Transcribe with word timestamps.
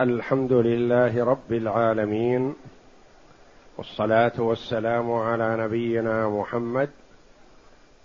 الحمد 0.00 0.52
لله 0.52 1.24
رب 1.24 1.52
العالمين 1.52 2.54
والصلاة 3.78 4.32
والسلام 4.38 5.12
على 5.12 5.56
نبينا 5.56 6.28
محمد 6.28 6.90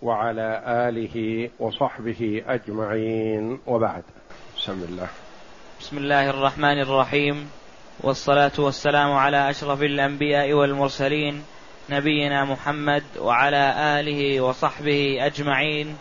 وعلى 0.01 0.63
آله 0.65 1.49
وصحبه 1.59 2.43
أجمعين. 2.47 3.59
وبعد 3.67 4.03
بسم 4.57 4.83
الله. 4.89 5.07
بسم 5.79 5.97
الله 5.97 6.29
الرحمن 6.29 6.81
الرحيم 6.81 7.49
والصلاة 7.99 8.51
والسلام 8.59 9.11
على 9.11 9.49
أشرف 9.49 9.81
الأنبياء 9.81 10.53
والمرسلين 10.53 11.43
نبينا 11.89 12.45
محمد 12.45 13.03
وعلى 13.19 13.73
آله 13.99 14.41
وصحبه 14.41 15.25
أجمعين. 15.25 15.97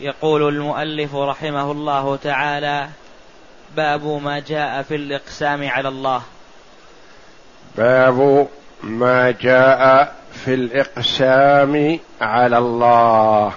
يقول 0.00 0.48
المؤلف 0.48 1.14
رحمه 1.14 1.72
الله 1.72 2.16
تعالى 2.16 2.88
باب 3.76 4.06
ما 4.22 4.38
جاء 4.38 4.82
في 4.82 4.94
الإقسام 4.94 5.68
على 5.68 5.88
الله. 5.88 6.22
باب 7.76 8.48
ما 8.82 9.30
جاء 9.30 10.14
في 10.44 10.54
الإقسام 10.54 11.98
على 12.20 12.58
الله. 12.58 13.52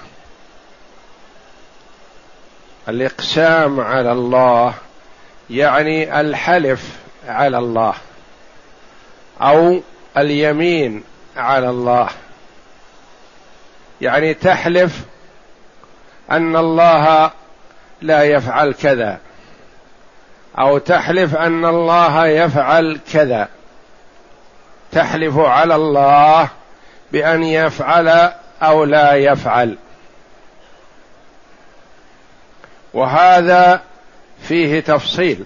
الإقسام 2.90 3.80
على 3.80 4.12
الله 4.12 4.74
يعني 5.50 6.22
الحلف 6.22 7.00
على 7.28 7.58
الله 7.58 7.94
أو 9.42 9.82
اليمين 10.18 11.04
على 11.38 11.70
الله. 11.70 12.10
يعني 14.02 14.34
تحلف 14.34 15.00
أن 16.32 16.56
الله 16.56 17.32
لا 18.02 18.24
يفعل 18.24 18.74
كذا. 18.74 19.20
أو 20.60 20.78
تحلف 20.78 21.36
أن 21.36 21.66
الله 21.66 22.28
يفعل 22.28 23.00
كذا. 23.14 23.48
تحلف 24.92 25.38
على 25.38 25.76
الله 25.76 26.50
بأن 27.12 27.44
يفعل 27.44 28.32
أو 28.62 28.84
لا 28.84 29.14
يفعل. 29.14 29.78
وهذا 32.94 33.82
فيه 34.48 34.80
تفصيل. 34.80 35.44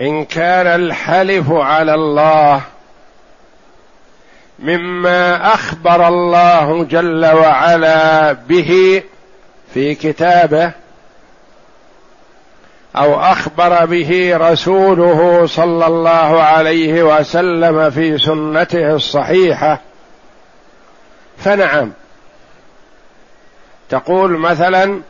إن 0.00 0.24
كان 0.24 0.66
الحلف 0.66 1.52
على 1.52 1.94
الله 1.94 2.62
مما 4.58 5.54
أخبر 5.54 6.08
الله 6.08 6.84
جل 6.84 7.26
وعلا 7.26 8.32
به 8.32 9.02
في 9.74 9.94
كتابه 9.94 10.72
أو 12.96 13.20
أخبر 13.20 13.86
به 13.86 14.36
رسوله 14.36 15.46
صلى 15.46 15.86
الله 15.86 16.42
عليه 16.42 17.02
وسلم 17.02 17.90
في 17.90 18.18
سنته 18.18 18.94
الصحيحة. 18.94 19.80
فنعم. 21.38 21.92
تقول 23.88 24.38
مثلا 24.38 25.00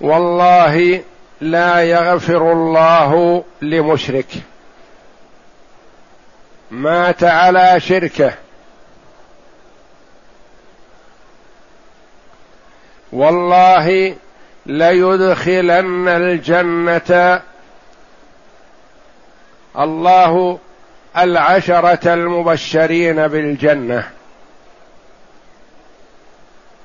والله 0.00 1.02
لا 1.40 1.82
يغفر 1.82 2.52
الله 2.52 3.44
لمشرك. 3.62 4.26
مات 6.70 7.24
على 7.24 7.80
شركة. 7.80 8.32
والله 13.12 14.16
ليدخلن 14.66 16.08
الجنة. 16.08 17.42
الله 19.78 20.58
العشرة 21.18 22.14
المبشرين 22.14 23.28
بالجنة. 23.28 24.10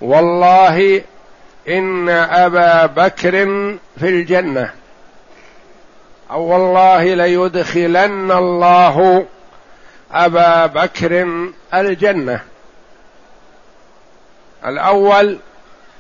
والله 0.02 1.02
إن 1.68 2.10
أبا 2.10 2.86
بكر 2.86 3.32
في 4.00 4.10
الجنة. 4.10 4.72
أو 6.32 6.42
والله 6.42 7.14
ليدخلن 7.14 8.32
الله 8.32 9.26
أبا 10.12 10.66
بكر 10.66 11.28
الجنة. 11.74 12.42
الأول 14.66 15.40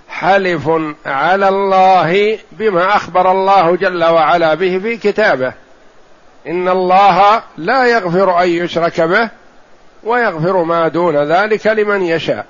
حلف 0.09 0.69
على 1.05 1.49
الله 1.49 2.39
بما 2.51 2.95
أخبر 2.95 3.31
الله 3.31 3.75
جل 3.75 4.03
وعلا 4.03 4.53
به 4.53 4.79
في 4.79 4.97
كتابه. 4.97 5.53
إن 6.47 6.69
الله 6.69 7.43
لا 7.57 7.85
يغفر 7.85 8.43
أن 8.43 8.49
يشرك 8.49 9.01
به 9.01 9.29
ويغفر 10.03 10.63
ما 10.63 10.87
دون 10.87 11.31
ذلك 11.31 11.67
لمن 11.67 12.01
يشاء. 12.01 12.45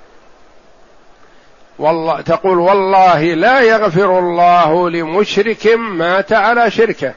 والله 1.79 2.21
تقول 2.21 2.59
والله 2.59 3.23
لا 3.23 3.61
يغفر 3.61 4.19
الله 4.19 4.89
لمشرك 4.89 5.67
مات 5.77 6.33
على 6.33 6.71
شركه. 6.71 7.13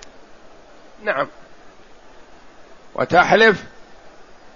نعم. 1.05 1.27
وتحلف 2.95 3.63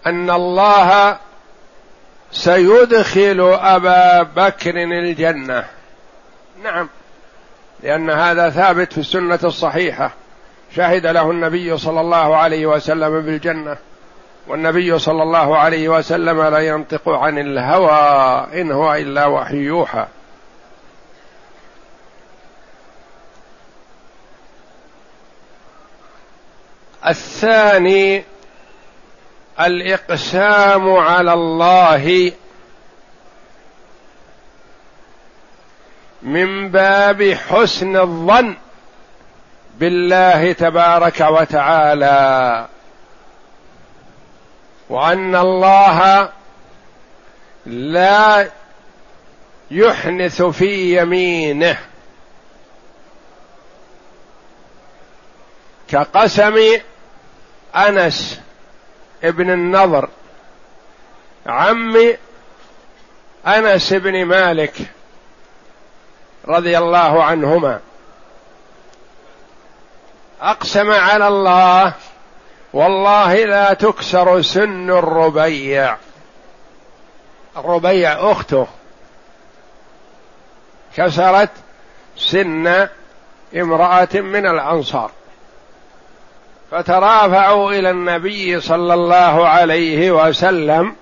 أن 0.07 0.31
الله 0.31 1.19
سيدخل 2.33 3.59
أبا 3.61 4.23
بكر 4.23 4.77
الجنة. 4.77 5.65
نعم. 6.63 6.89
لأن 7.83 8.11
هذا 8.11 8.51
ثابت 8.51 8.93
في 8.93 8.99
السنة 8.99 9.39
الصحيحة. 9.45 10.11
شهد 10.77 11.07
له 11.07 11.31
النبي 11.31 11.79
صلى 11.79 12.01
الله 12.01 12.37
عليه 12.37 12.67
وسلم 12.67 13.21
بالجنة. 13.21 13.77
والنبي 14.47 14.99
صلى 14.99 15.23
الله 15.23 15.59
عليه 15.59 15.89
وسلم 15.89 16.43
لا 16.43 16.59
ينطق 16.59 17.09
عن 17.09 17.39
الهوى 17.39 18.61
إن 18.61 18.73
هو 18.73 18.95
إلا 18.95 19.27
وحي 19.27 19.57
يوحى. 19.57 20.07
الثاني 27.07 28.25
الإقسام 29.61 30.91
على 30.91 31.33
الله 31.33 32.33
من 36.23 36.69
باب 36.69 37.33
حسن 37.33 37.97
الظن 37.97 38.57
بالله 39.79 40.53
تبارك 40.53 41.21
وتعالى 41.21 42.69
وأن 44.89 45.37
الله 45.37 46.29
لا 47.67 48.51
يحنث 49.71 50.43
في 50.43 51.01
يمينه 51.01 51.79
كقسم 55.89 56.57
أنس 57.77 58.41
ابن 59.25 59.51
النضر. 59.51 60.09
عم 61.47 62.15
أنس 63.47 63.93
بن 63.93 64.25
مالك 64.25 64.75
رضي 66.49 66.79
الله 66.79 67.25
عنهما. 67.25 67.81
أقسم 70.41 70.91
على 70.91 71.29
الله 71.29 71.95
والله 72.73 73.45
لا 73.45 73.75
تكسر 73.75 74.43
سن 74.43 74.91
الربيع. 74.91 75.97
الربيع 77.57 78.33
أخته. 78.33 78.67
كسرت 80.97 81.51
سن 82.17 82.89
امرأة 83.57 84.09
من 84.15 84.47
الأنصار. 84.47 85.11
فترافعوا 86.73 87.73
إلى 87.73 87.91
النبي 87.91 88.61
صلى 88.61 88.95
الله 88.95 89.49
عليه 89.49 90.11
وسلم 90.11 90.97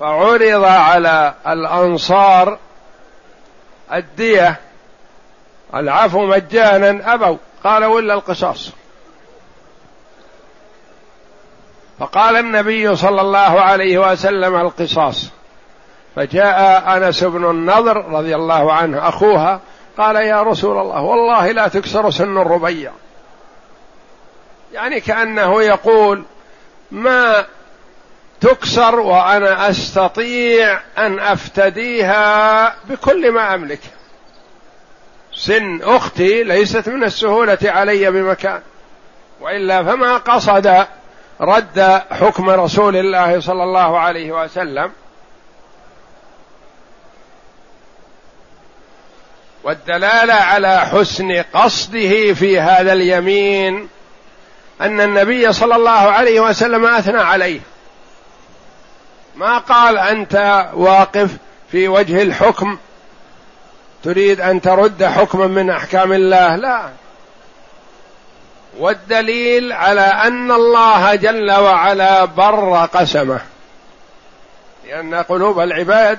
فعرض 0.00 0.64
على 0.64 1.34
الأنصار 1.46 2.58
الدية 3.92 4.60
العفو 5.74 6.26
مجانا 6.26 7.14
أبوا. 7.14 7.36
قالوا 7.64 8.00
إلا 8.00 8.14
القصاص؟ 8.14 8.70
فقال 11.98 12.36
النبي 12.36 12.96
صلى 12.96 13.20
الله 13.20 13.60
عليه 13.60 14.12
وسلم 14.12 14.56
القصاص. 14.56 15.30
فجاء 16.16 16.96
أنس 16.96 17.24
بن 17.24 17.50
النضر 17.50 18.04
رضي 18.04 18.34
الله 18.34 18.72
عنه 18.72 19.08
أخوها 19.08 19.60
قال 19.98 20.16
يا 20.16 20.42
رسول 20.42 20.78
الله 20.78 21.00
والله 21.02 21.52
لا 21.52 21.68
تكسر 21.68 22.10
سن 22.10 22.38
الربيع. 22.38 22.92
يعني 24.74 25.00
كأنه 25.00 25.62
يقول 25.62 26.24
ما 26.90 27.46
تكسر 28.40 29.00
وأنا 29.00 29.70
أستطيع 29.70 30.80
أن 30.98 31.18
أفتديها 31.18 32.76
بكل 32.88 33.30
ما 33.30 33.54
أملك. 33.54 33.80
سن 35.32 35.82
أختي 35.82 36.42
ليست 36.42 36.88
من 36.88 37.04
السهولة 37.04 37.58
علي 37.62 38.10
بمكان 38.10 38.62
وإلا 39.40 39.84
فما 39.84 40.16
قصد 40.16 40.86
رد 41.40 42.02
حكم 42.10 42.50
رسول 42.50 42.96
الله 42.96 43.40
صلى 43.40 43.62
الله 43.62 43.98
عليه 43.98 44.32
وسلم. 44.44 44.92
والدلالة 49.64 50.34
على 50.34 50.80
حسن 50.80 51.42
قصده 51.54 52.34
في 52.34 52.60
هذا 52.60 52.92
اليمين 52.92 53.88
أن 54.84 55.00
النبي 55.00 55.52
صلى 55.52 55.76
الله 55.76 55.90
عليه 55.90 56.40
وسلم 56.40 56.86
أثنى 56.86 57.20
عليه. 57.20 57.60
ما 59.36 59.58
قال 59.58 59.98
أنت 59.98 60.66
واقف 60.74 61.30
في 61.70 61.88
وجه 61.88 62.22
الحكم؟ 62.22 62.78
تريد 64.04 64.40
أن 64.40 64.60
ترد 64.60 65.04
حكما 65.04 65.46
من 65.46 65.70
أحكام 65.70 66.12
الله؟ 66.12 66.56
لا. 66.56 66.88
والدليل 68.78 69.72
على 69.72 70.00
أن 70.00 70.52
الله 70.52 71.14
جل 71.14 71.52
وعلا 71.52 72.24
بر 72.24 72.88
قسمه. 72.92 73.40
لأن 74.86 75.14
قلوب 75.14 75.60
العباد 75.60 76.18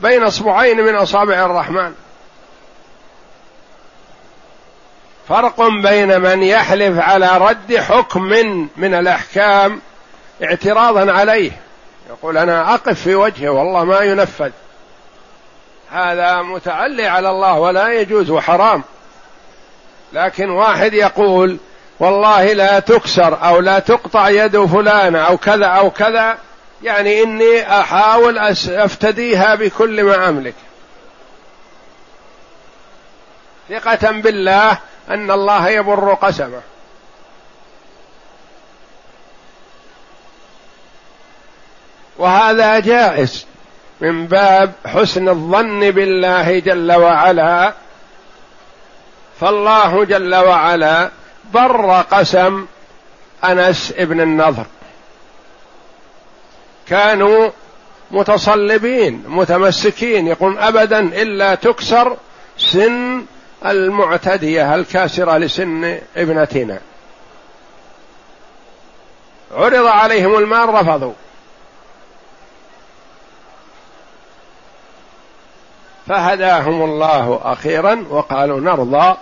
بين 0.00 0.22
أصبعين 0.22 0.80
من 0.80 0.96
أصابع 0.96 1.46
الرحمن. 1.46 1.94
فرق 5.28 5.68
بين 5.68 6.20
من 6.20 6.42
يحلف 6.42 6.98
على 6.98 7.38
رد 7.38 7.76
حكم 7.76 8.22
من 8.76 8.94
الأحكام 8.94 9.80
اعتراضا 10.44 11.12
عليه. 11.12 11.50
يقول 12.10 12.38
أنا 12.38 12.74
أقف 12.74 13.00
في 13.00 13.14
وجهه 13.14 13.48
والله 13.48 13.84
ما 13.84 14.00
ينفذ. 14.00 14.50
هذا 15.90 16.42
متعلي 16.42 17.06
على 17.06 17.30
الله 17.30 17.58
ولا 17.58 17.92
يجوز 17.92 18.30
وحرام. 18.30 18.82
لكن 20.12 20.50
واحد 20.50 20.94
يقول 20.94 21.58
والله 22.00 22.52
لا 22.52 22.78
تكسر 22.78 23.38
أو 23.44 23.60
لا 23.60 23.78
تقطع 23.78 24.28
يد 24.28 24.64
فلان 24.64 25.16
أو 25.16 25.36
كذا 25.36 25.66
أو 25.66 25.90
كذا 25.90 26.38
يعني 26.82 27.22
إني 27.22 27.80
أحاول 27.80 28.38
أفتديها 28.68 29.54
بكل 29.54 30.02
ما 30.02 30.28
أملك. 30.28 30.54
ثقة 33.68 34.10
بالله 34.10 34.78
أن 35.10 35.30
الله 35.30 35.68
يبر 35.68 36.14
قسمه. 36.14 36.60
وهذا 42.18 42.78
جائز 42.78 43.46
من 44.00 44.26
باب 44.26 44.72
حسن 44.86 45.28
الظن 45.28 45.90
بالله 45.90 46.58
جل 46.58 46.92
وعلا. 46.92 47.74
فالله 49.40 50.04
جل 50.04 50.34
وعلا 50.34 51.10
بر 51.52 52.04
قسم 52.10 52.66
أنس 53.44 53.92
ابن 53.96 54.20
النضر. 54.20 54.66
كانوا 56.88 57.50
متصلبين 58.10 59.24
متمسكين 59.28 60.26
يقول 60.26 60.58
ابدا 60.58 61.00
إلا 61.00 61.54
تكسر 61.54 62.16
سن 62.58 63.24
المعتدية 63.66 64.74
الكاسرة 64.74 65.38
لسن 65.38 65.98
ابنتنا. 66.16 66.80
عرض 69.56 69.86
عليهم 69.86 70.38
المال 70.38 70.68
رفضوا. 70.68 71.12
فهداهم 76.06 76.82
الله 76.82 77.40
أخيرا 77.44 78.06
وقالوا 78.10 78.60
نرضى 78.60 79.16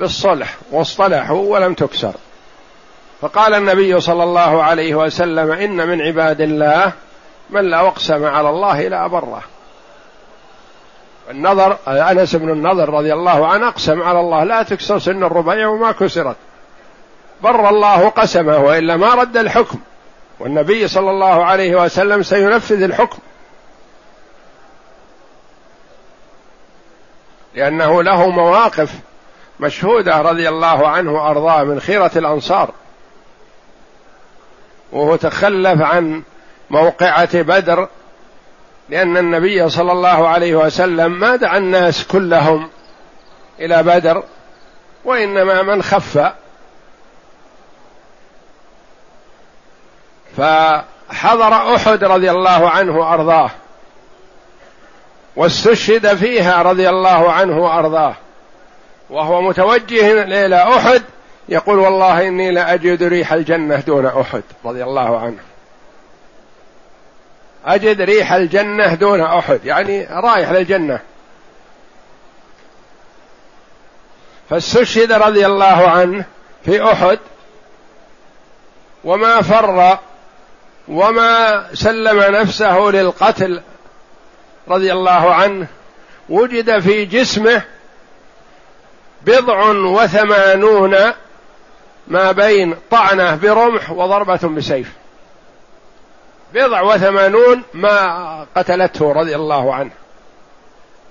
بالصلح 0.00 0.56
واصطلحوا 0.70 1.52
ولم 1.52 1.74
تكسر. 1.74 2.12
فقال 3.20 3.54
النبي 3.54 4.00
صلى 4.00 4.24
الله 4.24 4.62
عليه 4.62 4.94
وسلم 4.94 5.52
إن 5.52 5.88
من 5.88 6.00
عباد 6.00 6.40
الله 6.40 6.92
من 7.50 7.64
لو 7.64 7.86
أقسم 7.88 8.24
على 8.24 8.48
الله 8.48 8.88
لابره 8.88 9.42
النظر 11.30 11.76
أنس 11.88 12.36
بن 12.36 12.50
النضر 12.50 12.88
رضي 12.88 13.12
الله 13.12 13.46
عنه 13.46 13.68
أقسم 13.68 14.02
على 14.02 14.20
الله 14.20 14.44
لا 14.44 14.62
تكسر 14.62 14.98
سن 14.98 15.24
الربيع 15.24 15.68
وما 15.68 15.92
كسرت. 15.92 16.36
بر 17.42 17.68
الله 17.68 18.08
قسمه 18.08 18.58
وإلا 18.58 18.96
ما 18.96 19.14
رد 19.14 19.36
الحكم. 19.36 19.78
والنبي 20.40 20.88
صلى 20.88 21.10
الله 21.10 21.44
عليه 21.44 21.84
وسلم 21.84 22.22
سينفذ 22.22 22.82
الحكم. 22.82 23.18
لأنه 27.54 28.02
له 28.02 28.30
مواقف 28.30 28.92
مشهودة 29.60 30.20
رضي 30.20 30.48
الله 30.48 30.88
عنه 30.88 31.12
وأرضاه 31.12 31.64
من 31.64 31.80
خيرة 31.80 32.10
الأنصار. 32.16 32.70
وهو 34.92 35.16
تخلف 35.16 35.82
عن 35.82 36.22
موقعة 36.70 37.42
بدر 37.42 37.88
لأن 38.88 39.16
النبي 39.16 39.68
صلى 39.68 39.92
الله 39.92 40.28
عليه 40.28 40.54
وسلم 40.56 41.12
ما 41.12 41.36
دعا 41.36 41.58
الناس 41.58 42.06
كلهم 42.06 42.68
إلى 43.60 43.82
بدر 43.82 44.22
وإنما 45.04 45.62
من 45.62 45.82
خف. 45.82 46.32
فحضر 50.36 51.74
أحد 51.74 52.04
رضي 52.04 52.30
الله 52.30 52.70
عنه 52.70 52.98
وأرضاه 52.98 53.50
واستشهد 55.36 56.14
فيها 56.14 56.62
رضي 56.62 56.88
الله 56.88 57.32
عنه 57.32 57.58
وأرضاه. 57.58 58.14
وهو 59.10 59.40
متوجه 59.42 60.22
إلى 60.22 60.56
أحد 60.56 61.02
يقول 61.48 61.78
والله 61.78 62.28
إني 62.28 62.50
لأجد 62.50 63.02
ريح 63.02 63.32
الجنة 63.32 63.76
دون 63.76 64.06
أحد 64.06 64.42
رضي 64.64 64.84
الله 64.84 65.20
عنه. 65.20 65.55
أجد 67.66 68.00
ريح 68.00 68.32
الجنة 68.32 68.94
دون 68.94 69.20
أحد 69.20 69.64
يعني 69.64 70.08
رايح 70.10 70.50
للجنة. 70.50 71.00
فاستشهد 74.50 75.12
رضي 75.12 75.46
الله 75.46 75.88
عنه 75.88 76.24
في 76.64 76.92
أحد 76.92 77.18
وما 79.04 79.42
فر 79.42 79.98
وما 80.88 81.66
سلم 81.74 82.36
نفسه 82.36 82.78
للقتل 82.78 83.62
رضي 84.68 84.92
الله 84.92 85.34
عنه 85.34 85.66
وجد 86.28 86.78
في 86.78 87.04
جسمه 87.04 87.62
بضع 89.22 89.70
وثمانون 89.70 90.96
ما 92.08 92.32
بين 92.32 92.76
طعنة 92.90 93.34
برمح 93.34 93.90
وضربة 93.90 94.48
بسيف. 94.48 94.92
بضع 96.54 96.82
وثمانون 96.82 97.62
ما 97.74 98.46
قتلته 98.56 99.12
رضي 99.12 99.36
الله 99.36 99.74
عنه. 99.74 99.90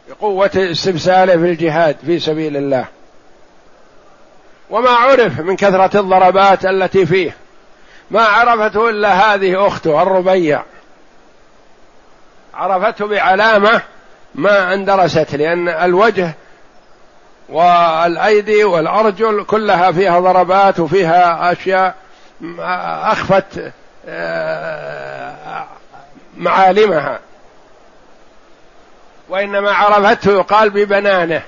بقوة 0.10 0.52
استبساله 0.56 1.34
في 1.34 1.52
الجهاد 1.52 1.96
في 2.06 2.20
سبيل 2.20 2.58
الله. 2.58 2.86
وما 4.70 4.90
عرف 4.90 5.40
من 5.40 5.56
كثرة 5.56 6.00
الضربات 6.00 6.66
التي 6.66 7.06
فيه. 7.06 7.36
ما 8.12 8.22
عرفته 8.22 8.90
إلا 8.90 9.14
هذه 9.14 9.68
أخته 9.68 10.02
الربيع. 10.02 10.64
عرفته 12.54 13.08
بعلامة 13.08 13.82
ما 14.36 14.74
اندرست 14.74 15.36
لأن 15.36 15.70
الوجه 15.70 16.34
والأيدي 17.50 18.64
والأرجل 18.64 19.44
كلها 19.44 19.92
فيها 19.92 20.20
ضربات 20.20 20.80
وفيها 20.80 21.52
أشياء 21.52 21.96
أخفت 23.04 23.74
آه، 24.08 25.25
معالمها. 26.38 27.20
وإنما 29.30 29.72
عرفته 29.72 30.32
يقال 30.32 30.70
ببنانه. 30.70 31.42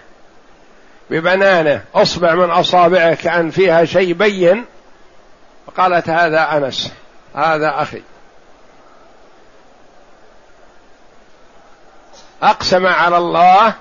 ببنانه. 1.10 1.84
أصبع 1.96 2.34
من 2.34 2.50
أصابعه 2.50 3.14
كأن 3.14 3.50
فيها 3.50 3.86
شيء 3.86 4.14
بين. 4.14 4.66
فقالت 5.68 6.10
هذا 6.10 6.58
أنس. 6.58 6.94
هذا 7.36 7.82
أخي. 7.82 8.02
أقسم 12.44 12.86
على 12.86 13.18
الله 13.18 13.74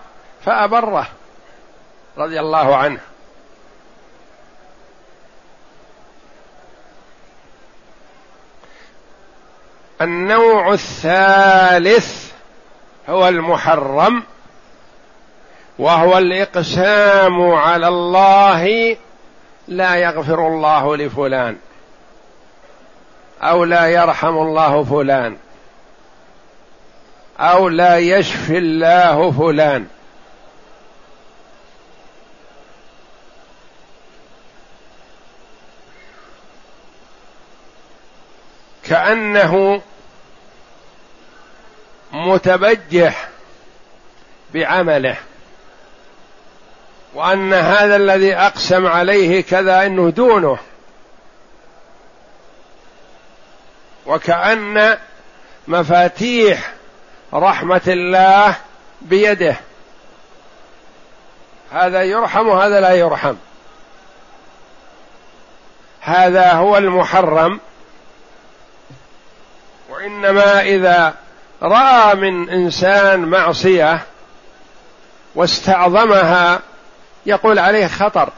فأبره. 0.45 1.07
رضي 2.19 2.41
الله 2.41 2.77
عنه. 2.77 3.01
النوع 10.01 10.73
الثالث 10.73 12.33
هو 13.09 13.29
المحرم 13.29 14.23
وهو 15.79 16.19
الإقسام 16.19 17.51
على 17.51 17.89
الله 17.89 18.97
لا 19.69 19.95
يغفر 19.95 20.47
الله 20.47 20.97
لفلان 20.97 21.57
أو 23.43 23.65
لا 23.65 23.87
يرحم 23.87 24.39
الله 24.39 24.85
فلان 24.85 25.37
أو 27.39 27.69
لا 27.69 27.99
يشفي 27.99 28.59
الله 28.59 29.31
فلان. 29.31 29.87
كأنه 38.89 39.83
متبجح 42.13 43.29
بعمله. 44.55 45.17
وأن 47.15 47.53
هذا 47.53 47.97
الذي 47.97 48.35
أقسم 48.35 48.87
عليه 48.87 49.43
كذا 49.43 49.87
إنه 49.87 50.11
دونه. 50.11 50.59
وكأن 54.07 54.99
مفاتيح 55.69 56.73
رحمة 57.35 57.81
الله 57.87 58.57
بيده. 59.03 59.57
هذا 61.73 62.03
يرحم 62.03 62.49
وهذا 62.49 62.81
لا 62.81 62.93
يرحم. 62.93 63.35
هذا 66.01 66.53
هو 66.53 66.77
المحرم. 66.77 67.61
وإنما 69.97 70.61
إذا 70.63 71.15
رأى 71.63 72.15
من 72.15 72.51
إنسان 72.51 73.21
معصية 73.25 74.03
واستعظمها 75.35 76.61
يقول 77.27 77.59
عليه 77.59 77.87
خطر 77.87 78.33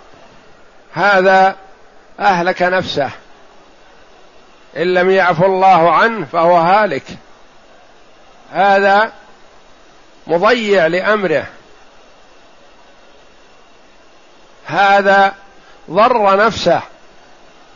هذا 0.92 1.56
أهلك 2.20 2.62
نفسه 2.62 3.10
إن 4.76 4.94
لم 4.94 5.10
يعفو 5.10 5.46
الله 5.46 5.92
عنه 5.92 6.26
فهو 6.32 6.56
هالك. 6.56 7.04
هذا 8.52 9.12
مضيع 10.26 10.86
لأمره. 10.86 11.46
هذا 14.66 15.34
ضر 15.90 16.36
نفسه 16.46 16.80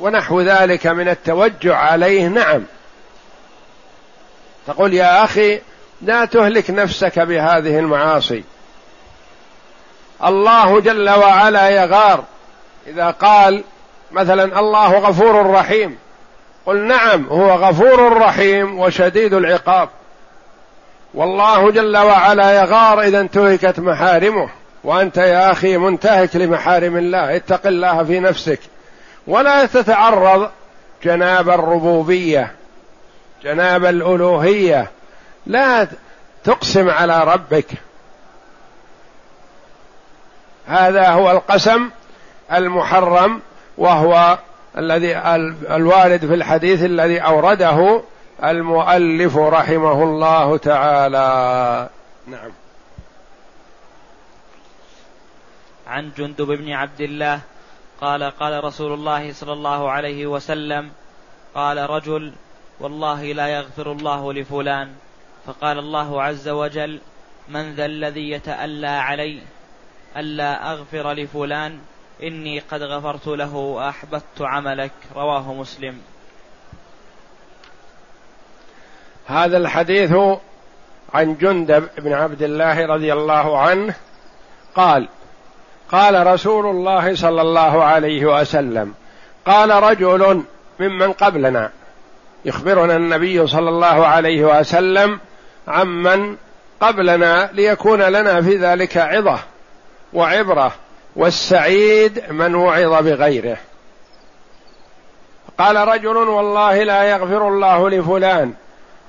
ونحو 0.01 0.41
ذلك 0.41 0.87
من 0.87 1.09
التوجع 1.09 1.77
عليه 1.77 2.29
نعم. 2.29 2.65
تقول 4.67 4.95
يا 4.95 5.25
أخي 5.25 5.61
لا 6.03 6.25
تهلك 6.25 6.71
نفسك 6.71 7.19
بهذه 7.19 7.79
المعاصي. 7.79 8.45
الله 10.25 10.81
جل 10.81 11.11
وعلا 11.11 11.69
يغار. 11.69 12.25
إذا 12.87 13.11
قال 13.11 13.65
مثلا 14.13 14.61
الله 14.61 14.99
غفور 14.99 15.51
رحيم. 15.51 15.99
قل 16.67 16.77
نعم 16.77 17.27
هو 17.27 17.51
غفور 17.51 18.19
رحيم 18.19 18.79
وشديد 18.79 19.35
العقاب. 19.35 19.89
والله 21.15 21.71
جل 21.71 21.97
وعلا 21.97 22.53
يغار 22.53 23.03
إذا 23.03 23.21
انتهكت 23.21 23.81
محارمه. 23.81 24.49
وأنت 24.85 25.17
يا 25.17 25.51
أخي 25.51 25.77
منتهك 25.77 26.37
لمحارم 26.37 26.97
الله. 26.97 27.37
اتق 27.37 27.67
الله 27.67 28.05
في 28.05 28.21
نفسك. 28.21 28.61
ولا 29.27 29.67
تتعرض 29.67 30.51
جناب 31.05 31.51
الربوبية. 31.51 32.53
جناب 33.43 33.85
الألوهية 33.85 34.91
لا 35.47 35.89
تقسم 36.45 36.91
على 36.91 37.25
ربك. 37.25 37.67
هذا 40.67 41.09
هو 41.09 41.31
القسم 41.31 41.91
المحرم 42.53 43.41
وهو 43.79 44.39
الذي 44.79 45.17
الوارد 45.71 46.27
في 46.27 46.35
الحديث 46.35 46.85
الذي 46.85 47.19
أورده 47.19 48.03
المؤلف 48.45 49.37
رحمه 49.37 50.03
الله 50.03 50.57
تعالى. 50.57 51.89
نعم. 52.27 52.51
عن 55.87 56.11
جندب 56.19 56.47
بن 56.47 56.73
عبد 56.73 57.01
الله 57.01 57.41
قال 58.01 58.23
قال 58.23 58.65
رسول 58.65 58.93
الله 58.93 59.33
صلى 59.33 59.53
الله 59.53 59.91
عليه 59.91 60.27
وسلم 60.27 60.91
قال 61.55 61.91
رجل 61.91 62.33
والله 62.83 63.33
لا 63.33 63.47
يغفر 63.47 63.93
الله 63.93 64.33
لفلان. 64.33 64.93
فقال 65.47 65.79
الله 65.79 66.23
عز 66.23 66.49
وجل 66.49 67.01
من 67.49 67.75
ذا 67.75 67.87
الذي 67.87 68.31
يتألى 68.31 68.87
علي 68.87 69.39
ألا 70.17 70.73
أغفر 70.73 71.13
لفلان؟ 71.13 71.79
إني 72.23 72.59
قد 72.59 72.83
غفرت 72.83 73.27
له 73.27 73.55
وأحبطت 73.55 74.41
عملك. 74.41 74.93
رواه 75.15 75.55
مسلم. 75.55 76.01
هذا 79.27 79.57
الحديث 79.57 80.13
عن 81.15 81.37
جندب 81.37 81.89
بن 81.99 82.13
عبد 82.13 82.43
الله 82.43 82.87
رضي 82.87 83.13
الله 83.13 83.59
عنه 83.59 83.95
قال 84.75 85.09
قال 85.91 86.27
رسول 86.27 86.67
الله 86.67 87.15
صلى 87.15 87.43
الله 87.43 87.85
عليه 87.85 88.41
وسلم 88.41 88.95
قال 89.47 89.71
رجل 89.71 90.45
ممن 90.81 91.13
قبلنا 91.13 91.71
يخبرنا 92.45 92.97
النبي 92.97 93.47
صلى 93.47 93.69
الله 93.69 94.07
عليه 94.07 94.61
وسلم 94.61 95.21
عمن 95.69 96.37
قبلنا 96.81 97.51
ليكون 97.53 98.03
لنا 98.03 98.43
في 98.43 98.57
ذلك 98.57 98.97
عظة 98.97 99.39
وعبرة 100.13 100.73
والسعيد 101.17 102.23
من 102.31 102.55
وعظ 102.55 103.07
بغيره. 103.07 103.57
قال 105.59 105.77
رجل 105.89 106.17
والله 106.17 106.83
لا 106.83 107.03
يغفر 107.03 107.49
الله 107.49 107.91
لفلان. 107.91 108.53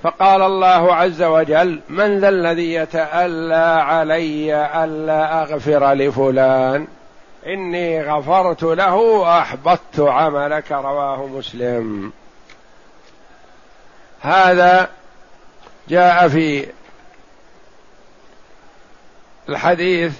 فقال 0.03 0.41
الله 0.41 0.95
عز 0.95 1.23
وجل 1.23 1.79
من 1.89 2.19
ذا 2.19 2.29
الذي 2.29 2.73
يتألى 2.73 3.81
علي 3.85 4.55
ألا 4.83 5.41
أغفر 5.41 5.93
لفلان؟ 5.93 6.87
إني 7.47 8.03
غفرت 8.03 8.63
له 8.63 8.95
وأحبطت 8.95 9.99
عملك 9.99 10.71
رواه 10.71 11.25
مسلم. 11.25 12.11
هذا 14.23 14.89
جاء 15.89 16.27
في 16.27 16.65
الحديث 19.49 20.13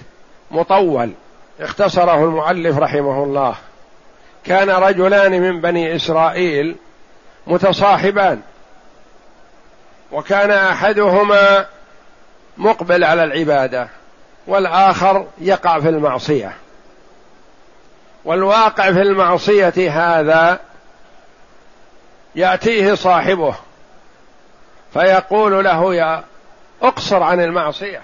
مطول 0.50 1.12
اختصره 1.60 2.24
المؤلف 2.24 2.78
رحمه 2.78 3.24
الله. 3.24 3.54
كان 4.44 4.70
رجلان 4.70 5.40
من 5.40 5.60
بني 5.60 5.96
إسرائيل 5.96 6.76
متصاحبان 7.46 8.40
وكان 10.12 10.50
أحدهما 10.50 11.66
مقبل 12.56 13.04
على 13.04 13.24
العبادة 13.24 13.88
والآخر 14.46 15.26
يقع 15.38 15.80
في 15.80 15.88
المعصية. 15.88 16.52
والواقع 18.24 18.92
في 18.92 19.02
المعصية 19.02 19.90
هذا 19.90 20.60
يأتيه 22.34 22.94
صاحبه. 22.94 23.54
فيقول 24.94 25.64
له 25.64 25.94
يا 25.94 26.24
اقصر 26.82 27.22
عن 27.22 27.40
المعصية. 27.40 28.02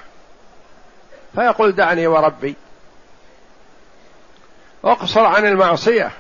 فيقول 1.35 1.73
دعني 1.73 2.07
وربي. 2.07 2.55
اقصر 4.85 5.27
عن 5.27 5.47
المعصية. 5.47 6.11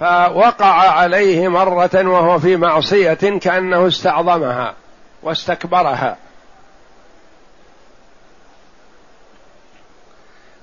فوقع 0.00 0.90
عليه 0.90 1.48
مرة 1.48 2.08
وهو 2.08 2.38
في 2.38 2.56
معصية 2.56 3.38
كأنه 3.40 3.88
استعظمها 3.88 4.74
واستكبرها. 5.22 6.16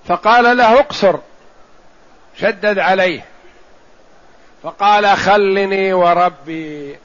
فقال 0.05 0.57
له 0.57 0.79
اقصر. 0.79 1.17
شدد 2.37 2.79
عليه. 2.79 3.25
فقال 4.63 5.17
خلني 5.17 5.93
وربي. 5.93 6.99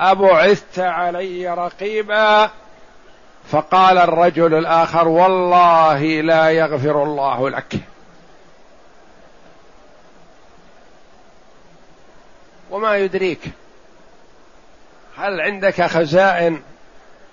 أبعثت 0.00 0.78
علي 0.78 1.54
رقيبا 1.54 2.50
فقال 3.50 3.98
الرجل 3.98 4.54
الآخر 4.54 5.08
والله 5.08 6.02
لا 6.20 6.50
يغفر 6.50 7.02
الله 7.02 7.50
لك. 7.50 7.74
وما 12.70 12.96
يدريك 12.96 13.40
هل 15.16 15.40
عندك 15.40 15.82
خزائن 15.82 16.62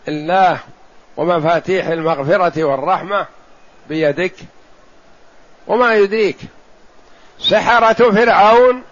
الله 0.08 0.60
ومفاتيح 1.18 1.88
المغفرة 1.88 2.64
والرحمة 2.64 3.26
بيدك؟ 3.90 4.36
وما 5.68 5.96
يدريك 5.96 6.38
سحرة 7.40 8.12
فرعون 8.12 8.84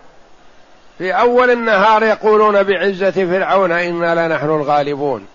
في 0.97 1.11
أول 1.11 1.51
النهار 1.51 2.03
يقولون 2.03 2.63
بعزة 2.63 3.11
فرعون 3.11 3.71
إنا 3.71 4.27
لنحن 4.27 4.49
الغالبون. 4.49 5.27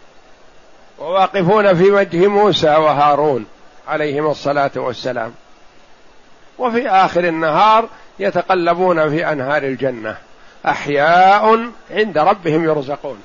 وواقفون 0.99 1.75
في 1.75 1.90
وجه 1.90 2.26
موسى 2.26 2.69
وهارون 2.69 3.47
عليهما 3.88 4.31
الصلاة 4.31 4.71
والسلام. 4.76 5.35
وفي 6.59 6.88
آخر 6.88 7.25
النهار 7.25 7.88
يتقلبون 8.19 9.11
في 9.11 9.33
أنهار 9.33 9.62
الجنة. 9.62 10.17
أحياء 10.67 11.71
عند 11.90 12.19
ربهم 12.19 12.64
يرزقون. 12.64 13.23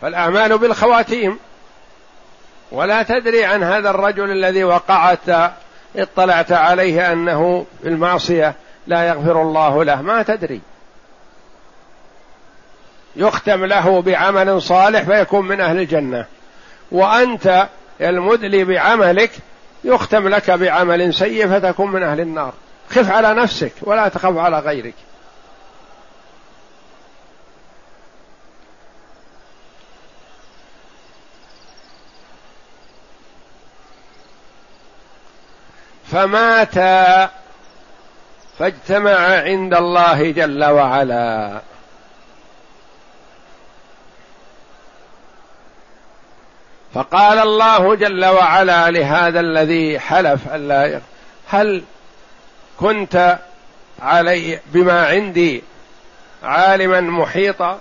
فالأعمال 0.00 0.58
بالخواتيم. 0.58 1.38
ولا 2.72 3.02
تدري 3.02 3.44
عن 3.44 3.62
هذا 3.62 3.90
الرجل 3.90 4.30
الذي 4.30 4.64
وقعت 4.64 5.52
اطلعت 5.96 6.52
عليه 6.52 7.12
أنه 7.12 7.66
في 7.82 7.88
المعصية. 7.88 8.54
لا 8.86 9.08
يغفر 9.08 9.42
الله 9.42 9.84
له. 9.84 10.02
ما 10.02 10.22
تدري. 10.22 10.60
يختم 13.16 13.64
له 13.64 14.02
بعمل 14.02 14.62
صالح 14.62 15.02
فيكون 15.02 15.48
من 15.48 15.60
أهل 15.60 15.78
الجنة. 15.78 16.26
وأنت 16.92 17.68
المدلي 18.00 18.64
بعملك 18.64 19.30
يختم 19.84 20.28
لك 20.28 20.50
بعمل 20.50 21.14
سيء 21.14 21.48
فتكون 21.48 21.90
من 21.90 22.02
أهل 22.02 22.20
النار. 22.20 22.52
خف 22.90 23.10
على 23.10 23.34
نفسك 23.34 23.72
ولا 23.82 24.08
تخف 24.08 24.36
على 24.36 24.58
غيرك. 24.58 24.94
فمات 36.12 36.74
فاجتمع 38.58 39.16
عند 39.42 39.74
الله 39.74 40.30
جل 40.30 40.64
وعلا. 40.64 41.60
فقال 46.94 47.38
الله 47.38 47.94
جل 47.94 48.24
وعلا 48.24 48.90
لهذا 48.90 49.40
الذي 49.40 49.98
حلف 49.98 50.54
ألا 50.54 51.00
هل 51.48 51.82
كنت 52.80 53.38
علي 54.02 54.60
بما 54.66 55.06
عندي 55.06 55.62
عالما 56.42 57.00
محيطا؟ 57.00 57.78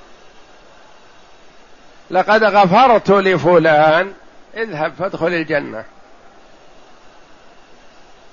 لقد 2.11 2.43
غفرت 2.43 3.11
لفلان 3.11 4.13
اذهب 4.57 4.93
فادخل 4.99 5.27
الجنة. 5.27 5.83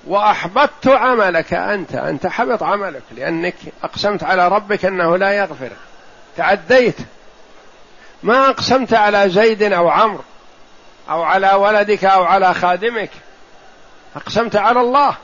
واحبطت 0.07 0.87
عملك 0.87 1.53
أنت 1.53 1.95
أنت 1.95 2.27
حبط 2.27 2.63
عملك 2.63 3.03
لأنك 3.11 3.55
أقسمت 3.83 4.23
على 4.23 4.47
ربك 4.47 4.85
أنه 4.85 5.17
لا 5.17 5.31
يغفر. 5.31 5.69
تعديت. 6.37 6.97
ما 8.23 8.49
أقسمت 8.49 8.93
على 8.93 9.29
زيد 9.29 9.63
أو 9.63 9.89
عمرو 9.89 10.23
أو 11.09 11.23
على 11.23 11.53
ولدك 11.53 12.05
أو 12.05 12.23
على 12.23 12.53
خادمك. 12.53 13.09
أقسمت 14.15 14.55
على 14.55 14.81
الله. 14.81 15.15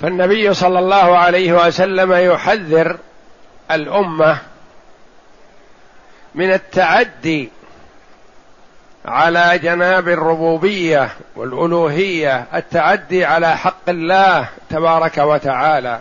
فالنبي 0.00 0.54
صلى 0.54 0.78
الله 0.78 1.18
عليه 1.18 1.52
وسلم 1.52 2.12
يحذر 2.12 2.98
الأمة 3.70 4.38
من 6.34 6.52
التعدي 6.52 7.50
على 9.04 9.58
جناب 9.58 10.08
الربوبية 10.08 11.10
والألوهية 11.36 12.46
التعدي 12.54 13.24
على 13.24 13.56
حق 13.56 13.88
الله 13.88 14.48
تبارك 14.70 15.18
وتعالى. 15.18 16.00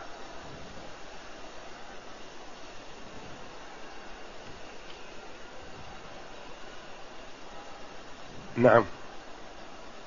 نعم. 8.57 8.85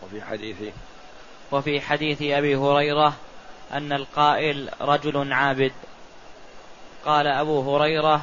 وفي 0.03 0.23
حديث 0.23 0.57
وفي 1.53 1.81
حديث 1.81 2.23
أبي 2.23 2.57
هريرة 2.57 3.15
أن 3.73 3.93
القائل 3.93 4.69
رجل 4.81 5.33
عابد. 5.33 5.73
قال 7.05 7.27
أبو 7.27 7.77
هريرة 7.77 8.23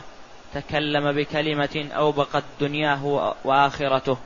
تكلم 0.53 1.11
بكلمة 1.11 1.89
أوبقت 1.95 2.43
دنياه 2.61 3.33
وآخرته. 3.43 4.17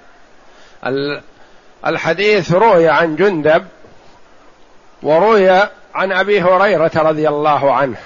الحديث 1.86 2.52
روي 2.54 2.90
عن 2.90 3.16
جندب 3.16 3.68
وروي 5.04 5.50
عن 5.94 6.12
أبي 6.12 6.42
هريرة 6.42 6.92
رضي 6.96 7.30
الله 7.30 7.74
عنه. 7.74 7.98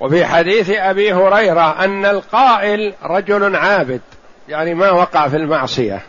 وفي 0.00 0.26
حديث 0.26 0.70
أبي 0.70 1.12
هريرة 1.12 1.84
أن 1.84 2.06
القائل 2.06 2.94
رجل 3.02 3.56
عابد 3.56 4.00
يعني 4.48 4.74
ما 4.74 4.90
وقع 4.90 5.28
في 5.28 5.36
المعصية. 5.36 6.02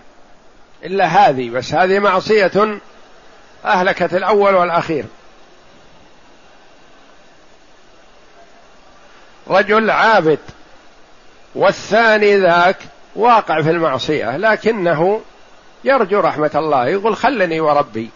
إلا 0.83 1.05
هذه 1.05 1.49
بس 1.49 1.73
هذه 1.73 1.99
معصية 1.99 2.79
أهلكت 3.65 4.13
الأول 4.13 4.55
والأخير. 4.55 5.05
رجل 9.47 9.89
عابد 9.89 10.39
والثاني 11.55 12.37
ذاك 12.37 12.77
واقع 13.15 13.61
في 13.61 13.69
المعصية 13.69 14.37
لكنه 14.37 15.21
يرجو 15.83 16.19
رحمة 16.19 16.51
الله 16.55 16.87
يقول 16.87 17.15
خلني 17.15 17.59
وربي. 17.59 18.09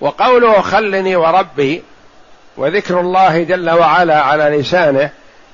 وقوله 0.00 0.60
خلني 0.60 1.16
وربي 1.16 1.82
وذكر 2.56 3.00
الله 3.00 3.42
جل 3.42 3.70
وعلا 3.70 4.20
على 4.20 4.44
لسانه 4.44 5.10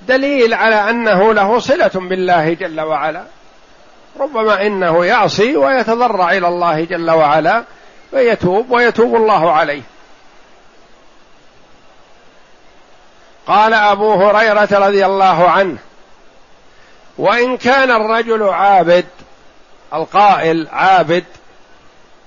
دليل 0.08 0.54
على 0.54 0.90
أنه 0.90 1.34
له 1.34 1.58
صلة 1.58 1.90
بالله 1.94 2.54
جل 2.54 2.80
وعلا. 2.80 3.24
ربما 4.20 4.66
إنه 4.66 5.04
يعصي 5.04 5.56
ويتضرع 5.56 6.32
إلى 6.32 6.48
الله 6.48 6.84
جل 6.84 7.10
وعلا 7.10 7.64
فيتوب 8.10 8.70
ويتوب 8.70 9.16
الله 9.16 9.52
عليه. 9.52 9.82
قال 13.46 13.74
أبو 13.74 14.14
هريرة 14.14 14.68
رضي 14.72 15.06
الله 15.06 15.50
عنه 15.50 15.78
وإن 17.18 17.56
كان 17.56 17.90
الرجل 17.90 18.42
عابد 18.42 19.06
القائل 19.94 20.68
عابد 20.72 21.24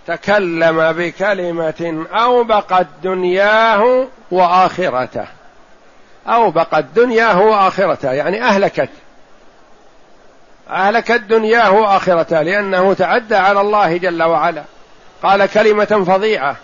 تكلم 0.08 0.92
بكلمة 0.92 2.06
اوبقت 2.14 2.88
دنياه 3.04 4.08
وآخرته. 4.32 5.26
اوبقت 6.28 6.86
دنياه 6.96 7.42
وآخرته 7.42 8.12
يعني 8.12 8.44
اهلكت 8.44 8.90
اهلكت 10.72 11.22
دنياه 11.22 11.72
واخرته 11.72 12.42
لأنه 12.42 12.94
تعدى 12.94 13.36
على 13.36 13.62
الله 13.62 13.98
جل 13.98 14.24
وعلا. 14.24 14.64
قال 15.24 15.46
كلمة 15.46 16.04
فظيعة. 16.08 16.56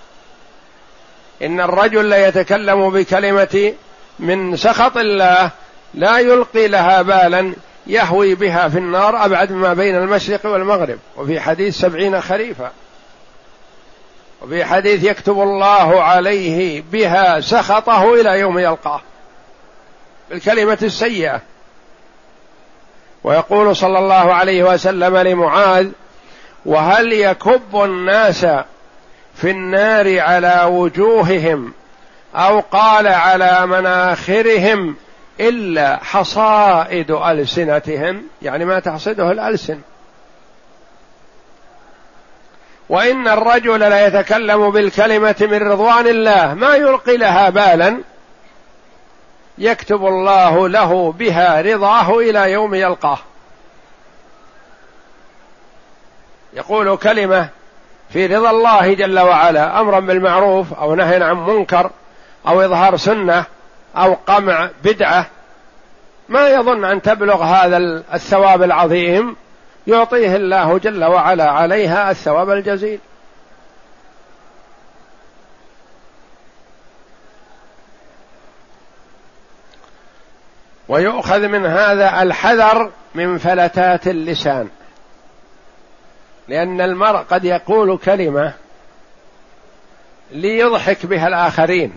إن 1.41 1.61
الرجل 1.61 2.05
ليتكلم 2.05 2.89
بكلمة 2.89 3.73
من 4.19 4.55
سخط 4.55 4.97
الله 4.97 5.51
لا 5.93 6.19
يلقي 6.19 6.67
لها 6.67 7.01
بالا 7.01 7.53
يهوي 7.87 8.35
بها 8.35 8.69
في 8.69 8.77
النار 8.77 9.25
أبعد 9.25 9.51
ما 9.51 9.73
بين 9.73 9.95
المشرق 9.95 10.45
والمغرب. 10.45 10.99
وفي 11.17 11.39
حديث 11.39 11.77
سبعين 11.77 12.21
خريفا. 12.21 12.71
وفي 14.41 14.65
حديث 14.65 15.03
يكتب 15.03 15.41
الله 15.41 16.03
عليه 16.03 16.83
بها 16.91 17.39
سخطه 17.39 18.13
إلى 18.13 18.39
يوم 18.39 18.59
يلقاه. 18.59 19.01
بالكلمة 20.29 20.77
السيئة. 20.81 21.41
ويقول 23.27 23.75
صلى 23.75 23.99
الله 23.99 24.33
عليه 24.33 24.63
وسلم 24.63 25.17
لمعاذ 25.17 25.87
وهل 26.65 27.13
يكب 27.13 27.83
الناس 27.83 28.45
في 29.35 29.51
النار 29.51 30.19
على 30.19 30.63
وجوههم 30.69 31.73
أو 32.35 32.59
قال 32.59 33.07
على 33.07 33.67
مناخرهم 33.67 34.95
إلا 35.39 35.99
حصائد 36.03 37.11
ألسنتهم؟ 37.11 38.23
يعني 38.41 38.65
ما 38.65 38.79
تحصده 38.79 39.31
الألسن. 39.31 39.79
وإن 42.89 43.27
الرجل 43.27 43.89
ليتكلم 43.89 44.71
بالكلمة 44.71 45.35
من 45.41 45.57
رضوان 45.57 46.07
الله 46.07 46.53
ما 46.53 46.75
يلقي 46.75 47.17
لها 47.17 47.49
بالا 47.49 47.97
يكتب 49.57 50.05
الله 50.05 50.69
له 50.69 51.11
بها 51.11 51.61
رضاه 51.61 52.19
إلى 52.19 52.51
يوم 52.51 52.75
يلقاه. 52.75 53.17
يقول 56.53 56.97
كلمة 56.97 57.49
في 58.09 58.25
رضا 58.25 58.49
الله 58.49 58.93
جل 58.93 59.19
وعلا 59.19 59.79
أمرا 59.81 59.99
بالمعروف 59.99 60.73
أو 60.73 60.95
نهي 60.95 61.23
عن 61.23 61.37
منكر 61.37 61.91
أو 62.47 62.61
إظهار 62.61 62.97
سنة 62.97 63.45
أو 63.97 64.13
قمع 64.27 64.69
بدعة. 64.83 65.25
ما 66.29 66.49
يظن 66.49 66.85
أن 66.85 67.01
تبلغ 67.01 67.43
هذا 67.43 67.77
الثواب 68.13 68.63
العظيم 68.63 69.35
يعطيه 69.87 70.35
الله 70.35 70.77
جل 70.77 71.03
وعلا 71.03 71.51
عليها 71.51 72.11
الثواب 72.11 72.49
الجزيل. 72.49 72.99
ويؤخذ 80.89 81.47
من 81.47 81.65
هذا 81.65 82.21
الحذر 82.21 82.91
من 83.15 83.37
فلتات 83.37 84.07
اللسان. 84.07 84.69
لأن 86.47 86.81
المرء 86.81 87.17
قد 87.17 87.45
يقول 87.45 87.97
كلمة 87.97 88.53
ليضحك 90.31 91.05
بها 91.05 91.27
الآخرين 91.27 91.93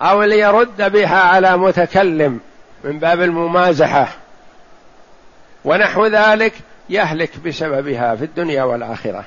أو 0.00 0.22
ليرد 0.22 0.92
بها 0.92 1.20
على 1.20 1.56
متكلم 1.56 2.40
من 2.84 2.98
باب 2.98 3.20
الممازحة. 3.20 4.08
ونحو 5.64 6.06
ذلك 6.06 6.54
يهلك 6.88 7.38
بسببها 7.38 8.16
في 8.16 8.24
الدنيا 8.24 8.62
والآخرة. 8.62 9.24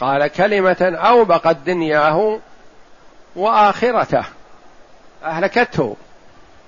قال 0.00 0.26
كلمة 0.26 0.96
أوبقت 0.96 1.56
دنياه 1.56 2.38
وآخرته 3.36 4.24
أهلكته. 5.24 5.96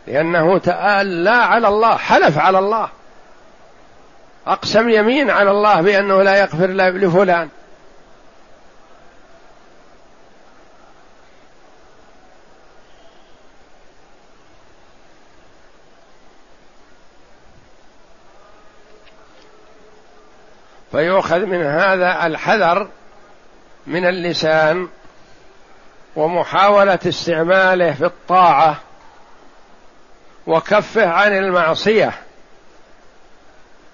لأنه 0.08 0.58
تآلى 0.58 1.30
على 1.30 1.68
الله 1.68 1.96
حلف 1.96 2.38
على 2.38 2.58
الله. 2.58 2.88
أقسم 4.46 4.88
يمين 4.88 5.30
على 5.30 5.50
الله 5.50 5.80
بأنه 5.80 6.22
لا 6.22 6.36
يغفر 6.36 6.66
لفلان 6.66 7.48
فيؤخذ 20.90 21.38
من 21.38 21.62
هذا 21.62 22.26
الحذر 22.26 22.88
من 23.86 24.06
اللسان 24.06 24.88
ومحاولة 26.16 26.98
استعماله 27.06 27.92
في 27.92 28.04
الطاعة. 28.04 28.87
وكفه 30.48 31.08
عن 31.08 31.36
المعصية. 31.36 32.12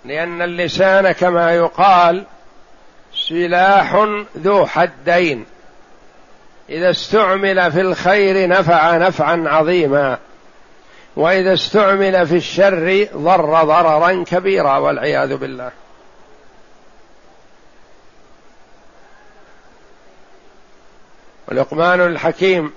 لأن 0.04 0.42
اللسان 0.42 1.12
كما 1.12 1.54
يقال 1.54 2.24
سلاح 3.28 4.06
ذو 4.38 4.66
حدين. 4.66 5.46
إذا 6.68 6.90
استعمل 6.90 7.72
في 7.72 7.80
الخير 7.80 8.48
نفع 8.48 8.96
نفعا 8.96 9.44
عظيما. 9.46 10.18
وإذا 11.16 11.54
استعمل 11.54 12.26
في 12.26 12.36
الشر 12.36 13.08
ضر 13.16 13.64
ضررا 13.64 14.24
كبيرا 14.26 14.76
والعياذ 14.76 15.36
بالله. 15.36 15.70
ولقمان 21.48 22.00
الحكيم 22.00 22.72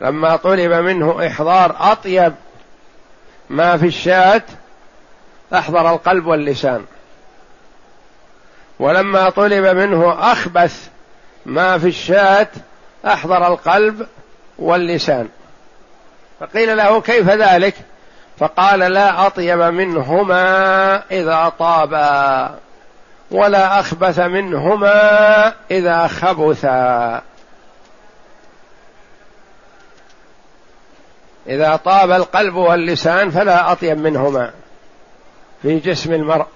لما 0.00 0.36
طلب 0.36 0.72
منه 0.72 1.26
إحضار 1.26 1.76
أطيب 1.92 2.34
ما 3.50 3.76
في 3.76 3.86
الشاة 3.86 4.42
أحضر 5.54 5.90
القلب 5.90 6.26
واللسان. 6.26 6.84
ولما 8.78 9.30
طلب 9.30 9.66
منه 9.66 10.32
أخبث 10.32 10.88
ما 11.46 11.78
في 11.78 11.88
الشاة 11.88 12.48
أحضر 13.06 13.46
القلب 13.46 14.06
واللسان. 14.58 15.28
فقيل 16.40 16.76
له 16.76 17.00
كيف 17.00 17.28
ذلك؟ 17.28 17.74
فقال 18.38 18.78
لا 18.78 19.26
أطيب 19.26 19.58
منهما 19.58 21.02
إذا 21.10 21.52
طابا 21.58 22.54
ولا 23.30 23.80
أخبث 23.80 24.18
منهما 24.18 25.52
إذا 25.70 26.06
خبثا. 26.06 27.22
إذا 31.48 31.76
طاب 31.76 32.10
القلب 32.10 32.54
واللسان 32.54 33.30
فلا 33.30 33.72
أطيب 33.72 33.98
منهما 33.98 34.50
في 35.62 35.78
جسم 35.78 36.12
المرء. 36.12 36.46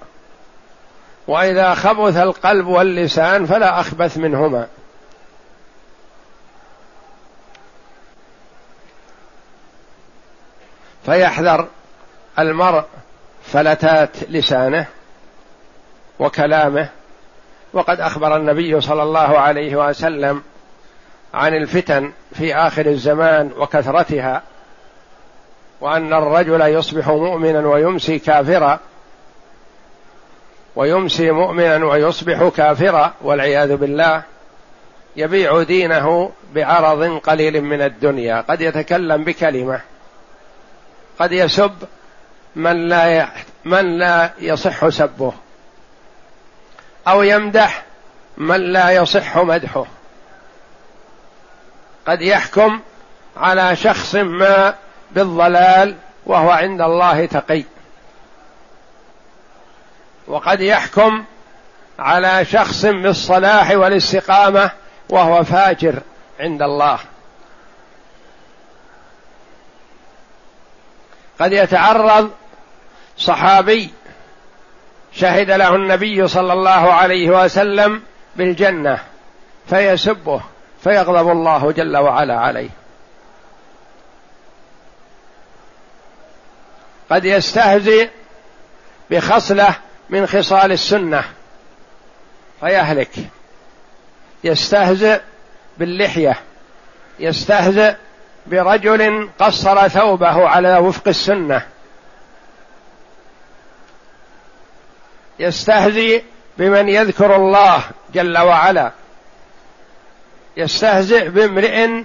وإذا 1.29 1.74
خبث 1.74 2.16
القلب 2.16 2.66
واللسان 2.66 3.46
فلا 3.46 3.81
أخبث 3.81 4.18
منهما. 4.18 4.66
فيحذر 11.05 11.68
المرء 12.38 12.85
فلتات 13.42 14.31
لسانه 14.31 14.87
وكلامه. 16.18 16.88
وقد 17.72 18.00
أخبر 18.00 18.37
النبي 18.37 18.81
صلى 18.81 19.03
الله 19.03 19.38
عليه 19.38 19.88
وسلم 19.88 20.42
عن 21.35 21.55
الفتن 21.55 22.12
في 22.33 22.55
آخر 22.55 22.87
الزمان 22.87 23.50
وكثرتها. 23.57 24.42
وأن 25.81 26.12
الرجل 26.12 26.61
يصبح 26.61 27.09
مؤمنا 27.09 27.69
ويمسي 27.69 28.19
كافرا 28.19 28.79
ويمسي 30.77 31.31
مؤمنا 31.31 31.87
ويصبح 31.87 32.49
كافرا 32.57 33.14
والعياذ 33.21 33.77
بالله 33.77 34.23
يبيع 35.16 35.62
دينه 35.62 36.33
بعرض 36.55 37.19
قليل 37.19 37.62
من 37.62 37.83
الدنيا 37.83 38.40
قد 38.40 38.61
يتكلم 38.61 39.25
بكلمة 39.25 39.81
قد 41.19 41.33
يسب 41.33 41.73
من 42.57 42.88
لا 42.88 43.29
من 43.64 43.99
لا 43.99 44.31
يصح 44.38 44.88
سبه 44.88 45.33
أو 47.09 47.23
يمدح 47.23 47.85
من 48.37 48.73
لا 48.73 48.90
يصح 48.90 49.37
مدحه. 49.38 49.87
قد 52.07 52.23
يحكم 52.23 52.81
على 53.37 53.77
شخص 53.77 54.14
ما 54.14 54.75
بالضلال 55.12 55.96
وهو 56.27 56.51
عند 56.51 56.81
الله 56.81 57.27
تقي. 57.27 57.64
وقد 60.27 60.61
يحكم 60.61 61.25
على 61.99 62.44
شخص 62.44 62.87
بالصلاح 62.87 63.70
والاستقامة 63.70 64.70
وهو 65.09 65.44
فاجر 65.44 66.03
عند 66.40 66.62
الله. 66.62 66.99
قد 71.40 71.53
يتعرض 71.53 72.31
صحابي 73.18 73.90
شهد 75.12 75.51
له 75.51 75.75
النبي 75.75 76.29
صلى 76.29 76.53
الله 76.53 76.92
عليه 76.92 77.44
وسلم 77.44 78.03
بالجنة 78.37 78.99
فيسبه 79.66 80.42
فيغضب 80.85 81.29
الله 81.29 81.73
جل 81.73 81.96
وعلا 81.96 82.40
عليه. 82.40 82.80
قد 87.11 87.25
يستهزئ 87.25 88.09
بخصله 89.11 89.75
من 90.11 90.27
خصال 90.27 90.73
السنة. 90.73 91.25
فيهلك. 92.61 93.11
يستهزئ 94.44 95.20
باللحية. 95.79 96.38
يستهزئ 97.18 97.94
برجل 98.46 99.31
قصر 99.38 99.88
ثوبه 99.88 100.49
على 100.49 100.77
وفق 100.77 101.09
السنة. 101.09 101.66
يستهزئ 105.38 106.23
بمن 106.59 106.88
يذكر 106.88 107.37
الله 107.37 107.83
جل 108.14 108.38
وعلا. 108.38 108.90
يستهزئ 110.57 111.29
بامرئ 111.29 112.05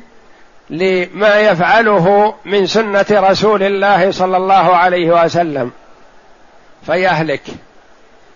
لما 0.70 1.40
يفعله 1.40 2.36
من 2.46 2.68
سنة 2.68 3.06
رسول 3.12 3.64
الله 3.64 4.12
صلى 4.12 4.38
الله 4.38 4.76
عليه 4.76 5.24
وسلم 5.24 5.72
فيهلك. 6.86 7.42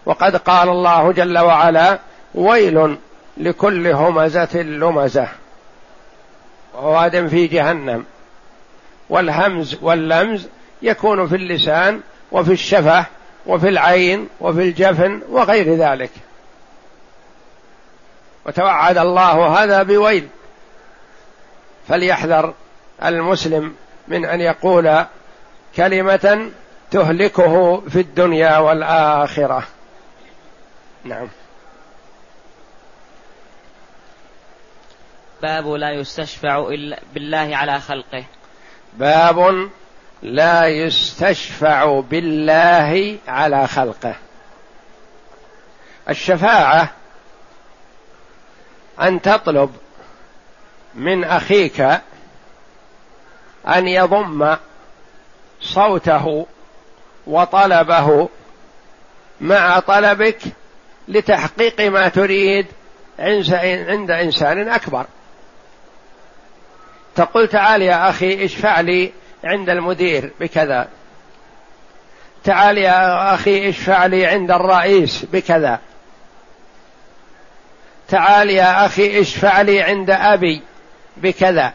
وقد 0.06 0.36
قال 0.36 0.70
الله 0.70 1.12
جل 1.12 1.38
وعلا 1.40 2.00
ويل 2.36 2.98
لكل 3.38 3.88
همزة 3.88 4.62
لمزة. 4.62 5.28
وواد 6.76 7.28
في 7.28 7.48
جهنم. 7.48 8.06
والهمز 9.10 9.78
واللمز 9.82 10.48
يكون 10.82 11.28
في 11.28 11.36
اللسان 11.36 12.02
وفي 12.32 12.52
الشفة 12.52 13.06
وفي 13.46 13.70
العين 13.70 14.28
وفي 14.42 14.62
الجفن 14.62 15.22
وغير 15.30 15.76
ذلك. 15.76 16.12
وتوعد 18.46 18.98
الله 18.98 19.64
هذا 19.64 19.84
بويل. 19.84 20.28
فليحذر 21.90 22.54
المسلم 23.04 23.76
من 24.08 24.26
أن 24.26 24.42
يقول 24.42 25.06
كلمة 25.76 26.52
تهلكه 26.92 27.82
في 27.90 28.00
الدنيا 28.00 28.58
والآخرة. 28.58 29.64
نعم. 31.04 31.28
باب 35.42 35.68
لا 35.68 35.92
يستشفع 35.92 36.68
إلا 36.68 37.00
بالله 37.14 37.58
على 37.58 37.80
خلقه. 37.80 38.24
باب 38.94 39.70
لا 40.22 40.68
يستشفع 40.68 42.00
بالله 42.00 43.18
على 43.28 43.68
خلقه. 43.68 44.16
الشفاعة 46.10 46.92
أن 49.02 49.22
تطلب 49.22 49.76
من 50.96 51.24
أخيك 51.24 51.82
أن 53.68 53.88
يضم 53.88 54.56
صوته 55.62 56.46
وطلبه 57.28 58.30
مع 59.42 59.80
طلبك 59.80 60.40
لتحقيق 61.08 61.82
ما 61.82 62.08
تريد 62.10 62.66
عند 63.20 64.12
إنسان 64.12 64.70
أكبر. 64.70 65.06
تقول 67.16 67.48
تعال 67.48 67.82
يا 67.82 68.10
أخي 68.10 68.46
اشفع 68.46 68.80
لي 68.80 69.12
عند 69.44 69.70
المدير 69.70 70.32
بكذا. 70.40 70.88
تعال 72.44 72.78
يا 72.78 73.34
أخي 73.34 73.70
اشفع 73.70 74.06
لي 74.06 74.26
عند 74.26 74.52
الرئيس 74.52 75.26
بكذا. 75.26 75.80
تعال 78.08 78.50
يا 78.50 78.86
أخي 78.86 79.22
اشفع 79.22 79.62
لي 79.62 79.82
عند 79.82 80.10
أبي 80.10 80.62
بكذا. 81.22 81.74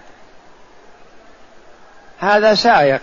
هذا 2.18 2.54
سائق. 2.54 3.00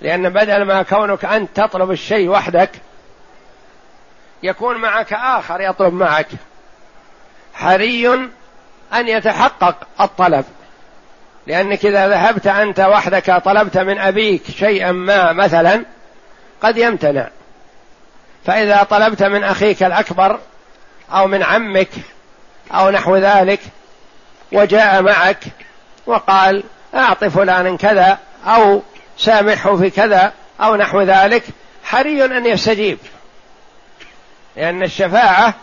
لأن 0.00 0.28
بدل 0.28 0.62
ما 0.62 0.82
كونك 0.82 1.24
أنت 1.24 1.56
تطلب 1.56 1.90
الشيء 1.90 2.28
وحدك 2.28 2.70
يكون 4.42 4.76
معك 4.76 5.12
آخر 5.12 5.60
يطلب 5.60 5.94
معك. 5.94 6.28
حري 7.54 8.08
أن 8.94 9.08
يتحقق 9.08 9.76
الطلب. 10.00 10.44
لأنك 11.46 11.86
إذا 11.86 12.08
ذهبت 12.08 12.46
أنت 12.46 12.80
وحدك 12.80 13.42
طلبت 13.44 13.78
من 13.78 13.98
أبيك 13.98 14.50
شيئا 14.50 14.92
ما 14.92 15.32
مثلا 15.32 15.84
قد 16.62 16.76
يمتنع. 16.76 17.28
فإذا 18.46 18.82
طلبت 18.82 19.22
من 19.22 19.44
أخيك 19.44 19.82
الأكبر 19.82 20.38
أو 21.12 21.26
من 21.26 21.42
عمك 21.42 21.90
أو 22.72 22.90
نحو 22.90 23.16
ذلك 23.16 23.60
وجاء 24.54 25.02
معك 25.02 25.44
وقال 26.06 26.62
أعط 26.94 27.24
فلانا 27.24 27.76
كذا 27.76 28.18
أو 28.46 28.82
سامحه 29.18 29.76
في 29.76 29.90
كذا 29.90 30.32
أو 30.60 30.76
نحو 30.76 31.02
ذلك 31.02 31.42
حري 31.84 32.24
أن 32.24 32.46
يستجيب. 32.46 32.98
لأن 34.56 34.82
الشفاعة 34.82 35.54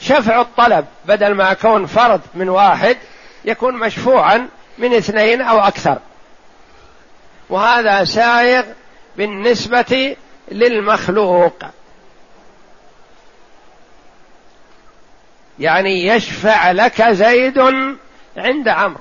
شفع 0.00 0.40
الطلب 0.40 0.86
بدل 1.04 1.34
ما 1.34 1.52
كون 1.54 1.86
فرد 1.86 2.20
من 2.34 2.48
واحد 2.48 2.96
يكون 3.44 3.74
مشفوعا 3.74 4.48
من 4.78 4.94
اثنين 4.94 5.42
أو 5.42 5.58
أكثر. 5.58 5.98
وهذا 7.50 8.04
سائغ 8.04 8.64
بالنسبة 9.16 10.16
للمخلوق. 10.52 11.64
يعني 15.58 16.06
يشفع 16.06 16.70
لك 16.70 17.02
زيد 17.02 17.58
عند 18.36 18.68
عمرو. 18.68 19.00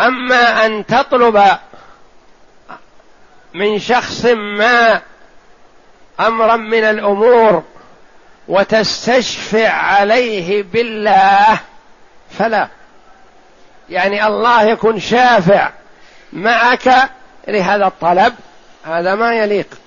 أما 0.00 0.66
أن 0.66 0.86
تطلب 0.86 1.58
من 3.54 3.78
شخص 3.78 4.24
ما 4.24 5.02
أمرا 6.20 6.56
من 6.56 6.84
الأمور 6.84 7.62
وتستشفع 8.48 9.68
عليه 9.68 10.62
بالله 10.62 11.60
فلا. 12.30 12.68
يعني 13.90 14.26
الله 14.26 14.62
يكون 14.62 15.00
شافع 15.00 15.70
معك 16.32 17.10
لهذا 17.48 17.86
الطلب 17.86 18.34
هذا 18.84 19.14
ما 19.14 19.34
يليق. 19.34 19.78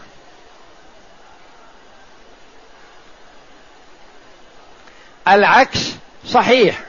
العكس 5.27 5.91
صحيح. 6.27 6.79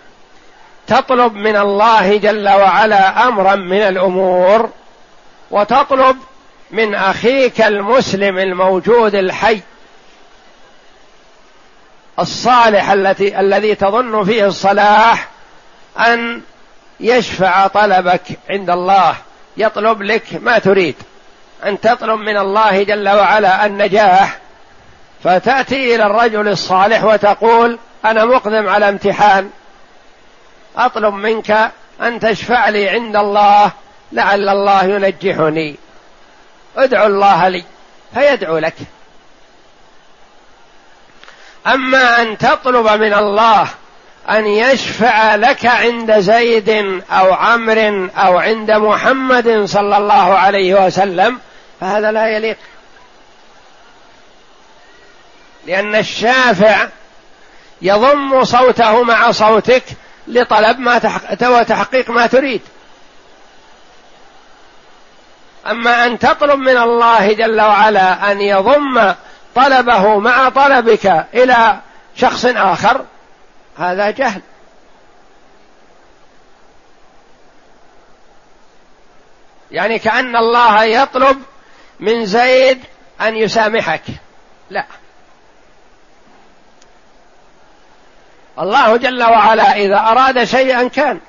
تطلب 0.86 1.34
من 1.34 1.56
الله 1.56 2.16
جل 2.16 2.48
وعلا 2.48 3.28
أمرا 3.28 3.54
من 3.54 3.80
الأمور 3.82 4.70
وتطلب 5.50 6.16
من 6.70 6.94
أخيك 6.94 7.60
المسلم 7.60 8.38
الموجود 8.38 9.14
الحي 9.14 9.60
الصالح 12.18 12.90
التي 12.90 13.40
الذي 13.40 13.74
تظن 13.74 14.24
فيه 14.24 14.46
الصلاح 14.46 15.28
أن 15.98 16.42
يشفع 17.00 17.66
طلبك 17.66 18.22
عند 18.50 18.70
الله 18.70 19.16
يطلب 19.56 20.02
لك 20.02 20.22
ما 20.40 20.58
تريد. 20.58 20.94
أن 21.64 21.80
تطلب 21.80 22.20
من 22.20 22.36
الله 22.36 22.82
جل 22.82 23.08
وعلا 23.08 23.66
النجاح. 23.66 24.38
فتأتي 25.24 25.94
إلى 25.94 26.06
الرجل 26.06 26.48
الصالح 26.48 27.04
وتقول 27.04 27.78
أنا 28.04 28.24
مقدم 28.24 28.68
على 28.68 28.88
امتحان. 28.88 29.50
أطلب 30.76 31.14
منك 31.14 31.70
أن 32.00 32.20
تشفع 32.20 32.68
لي 32.68 32.88
عند 32.88 33.16
الله 33.16 33.72
لعل 34.12 34.48
الله 34.48 34.84
ينجحني. 34.84 35.76
ادعو 36.76 37.06
الله 37.06 37.48
لي 37.48 37.64
فيدعو 38.14 38.58
لك. 38.58 38.74
أما 41.66 42.22
أن 42.22 42.38
تطلب 42.38 43.00
من 43.00 43.14
الله 43.14 43.68
أن 44.30 44.46
يشفع 44.46 45.34
لك 45.34 45.66
عند 45.66 46.20
زيد 46.20 46.68
أو 47.10 47.32
عمرو 47.32 48.08
أو 48.16 48.38
عند 48.38 48.70
محمد 48.70 49.64
صلى 49.64 49.96
الله 49.96 50.38
عليه 50.38 50.86
وسلم 50.86 51.38
فهذا 51.80 52.12
لا 52.12 52.28
يليق. 52.28 52.56
لأن 55.66 55.94
الشافع 55.94 56.88
يضم 57.82 58.44
صوته 58.44 59.02
مع 59.02 59.30
صوتك 59.30 59.84
لطلب 60.28 60.78
ما 60.78 61.00
وتحقيق 61.42 62.10
ما 62.10 62.26
تريد. 62.26 62.60
أما 65.66 66.06
أن 66.06 66.18
تطلب 66.18 66.58
من 66.58 66.76
الله 66.76 67.32
جل 67.32 67.60
وعلا 67.60 68.32
أن 68.32 68.40
يضم 68.40 69.14
طلبه 69.54 70.18
مع 70.18 70.48
طلبك 70.48 71.26
إلى 71.34 71.80
شخص 72.16 72.44
آخر 72.44 73.04
هذا 73.78 74.10
جهل. 74.10 74.40
يعني 79.70 79.98
كأن 79.98 80.36
الله 80.36 80.84
يطلب 80.84 81.42
من 82.00 82.26
زيد 82.26 82.80
أن 83.20 83.36
يسامحك. 83.36 84.02
لا. 84.70 84.84
الله 88.58 88.96
جل 88.96 89.22
وعلا 89.22 89.76
إذا 89.76 89.98
أراد 89.98 90.44
شيئا 90.44 90.88
كان 90.88 91.20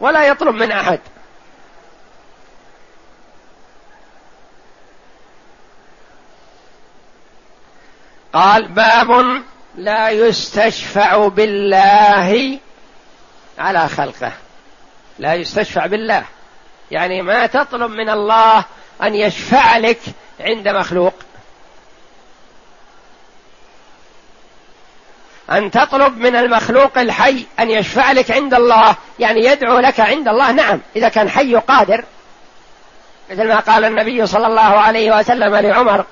ولا 0.00 0.24
يطلب 0.26 0.54
من 0.54 0.72
أحد. 0.72 1.00
قال 8.32 8.68
باب 8.68 9.42
لا 9.76 10.10
يستشفع 10.10 11.28
بالله 11.28 12.58
على 13.58 13.88
خلقه. 13.88 14.32
لا 15.18 15.34
يستشفع 15.34 15.86
بالله. 15.86 16.24
يعني 16.90 17.22
ما 17.22 17.46
تطلب 17.46 17.90
من 17.90 18.10
الله 18.10 18.64
أن 19.02 19.14
يشفع 19.14 19.76
لك 19.76 20.00
عند 20.40 20.68
مخلوق. 20.68 21.14
أن 25.50 25.70
تطلب 25.70 26.18
من 26.18 26.36
المخلوق 26.36 26.98
الحي 26.98 27.46
أن 27.60 27.70
يشفع 27.70 28.12
لك 28.12 28.30
عند 28.30 28.54
الله 28.54 28.96
يعني 29.18 29.44
يدعو 29.44 29.78
لك 29.78 30.00
عند 30.00 30.28
الله. 30.28 30.52
نعم 30.52 30.80
إذا 30.96 31.08
كان 31.08 31.28
حي 31.28 31.54
قادر. 31.54 32.04
مثل 33.30 33.48
ما 33.48 33.60
قال 33.60 33.84
النبي 33.84 34.26
صلى 34.26 34.46
الله 34.46 34.60
عليه 34.60 35.18
وسلم 35.18 35.56
لعمر 35.56 36.04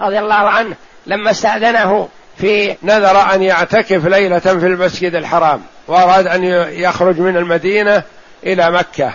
رضي 0.00 0.18
الله 0.18 0.34
عنه 0.34 0.76
لما 1.06 1.30
استأذنه 1.30 2.08
في 2.38 2.76
نذر 2.82 3.34
أن 3.34 3.42
يعتكف 3.42 4.06
ليلة 4.06 4.38
في 4.38 4.66
المسجد 4.66 5.14
الحرام 5.14 5.62
وأراد 5.88 6.26
أن 6.26 6.44
يخرج 6.72 7.20
من 7.20 7.36
المدينة 7.36 8.02
إلى 8.46 8.70
مكة. 8.70 9.12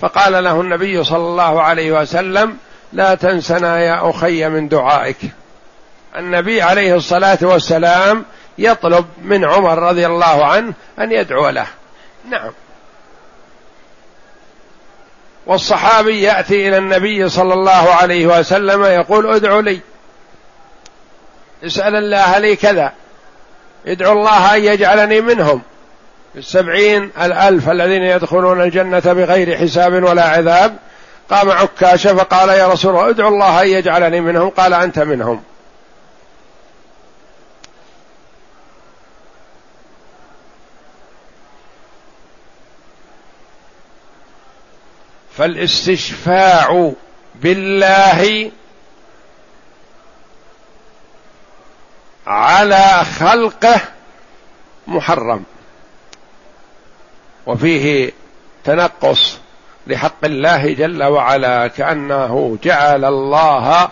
فقال 0.00 0.44
له 0.44 0.60
النبي 0.60 1.04
صلى 1.04 1.16
الله 1.16 1.62
عليه 1.62 1.92
وسلم 1.92 2.56
لا 2.92 3.14
تنسنا 3.14 3.80
يا 3.80 4.10
أخي 4.10 4.48
من 4.48 4.68
دعائك. 4.68 5.16
النبي 6.16 6.62
عليه 6.62 6.96
الصلاة 6.96 7.38
والسلام 7.42 8.24
يطلب 8.60 9.06
من 9.22 9.44
عمر 9.44 9.78
رضي 9.78 10.06
الله 10.06 10.44
عنه 10.46 10.72
أن 10.98 11.12
يدعو 11.12 11.48
له. 11.48 11.66
نعم. 12.30 12.50
والصحابي 15.46 16.22
يأتي 16.22 16.68
إلى 16.68 16.78
النبي 16.78 17.28
صلى 17.28 17.54
الله 17.54 17.94
عليه 17.94 18.26
وسلم 18.26 18.84
يقول 18.84 19.34
ادعو 19.34 19.60
لي. 19.60 19.80
اسأل 21.66 21.96
الله 21.96 22.38
لي 22.38 22.56
كذا. 22.56 22.92
ادعو 23.86 24.12
الله 24.12 24.56
أن 24.56 24.64
يجعلني 24.64 25.20
منهم. 25.20 25.62
السبعين 26.36 27.10
الألف 27.22 27.70
الذين 27.70 28.02
يدخلون 28.02 28.62
الجنة 28.62 29.12
بغير 29.12 29.56
حساب 29.56 29.92
ولا 29.92 30.24
عذاب. 30.24 30.76
قام 31.30 31.50
عكاشة 31.50 32.14
فقال 32.14 32.48
يا 32.48 32.68
رسول 32.68 32.90
الله 32.90 33.10
ادعو 33.10 33.28
الله 33.28 33.62
أن 33.62 33.68
يجعلني 33.68 34.20
منهم. 34.20 34.48
قال 34.48 34.74
أنت 34.74 34.98
منهم. 34.98 35.42
فالاستشفاع 45.40 46.92
بالله 47.34 48.50
على 52.26 53.04
خلقه 53.04 53.80
محرم. 54.86 55.44
وفيه 57.46 58.12
تنقص 58.64 59.38
لحق 59.86 60.24
الله 60.24 60.72
جل 60.72 61.02
وعلا 61.02 61.66
كأنه 61.66 62.58
جعل 62.62 63.04
الله 63.04 63.88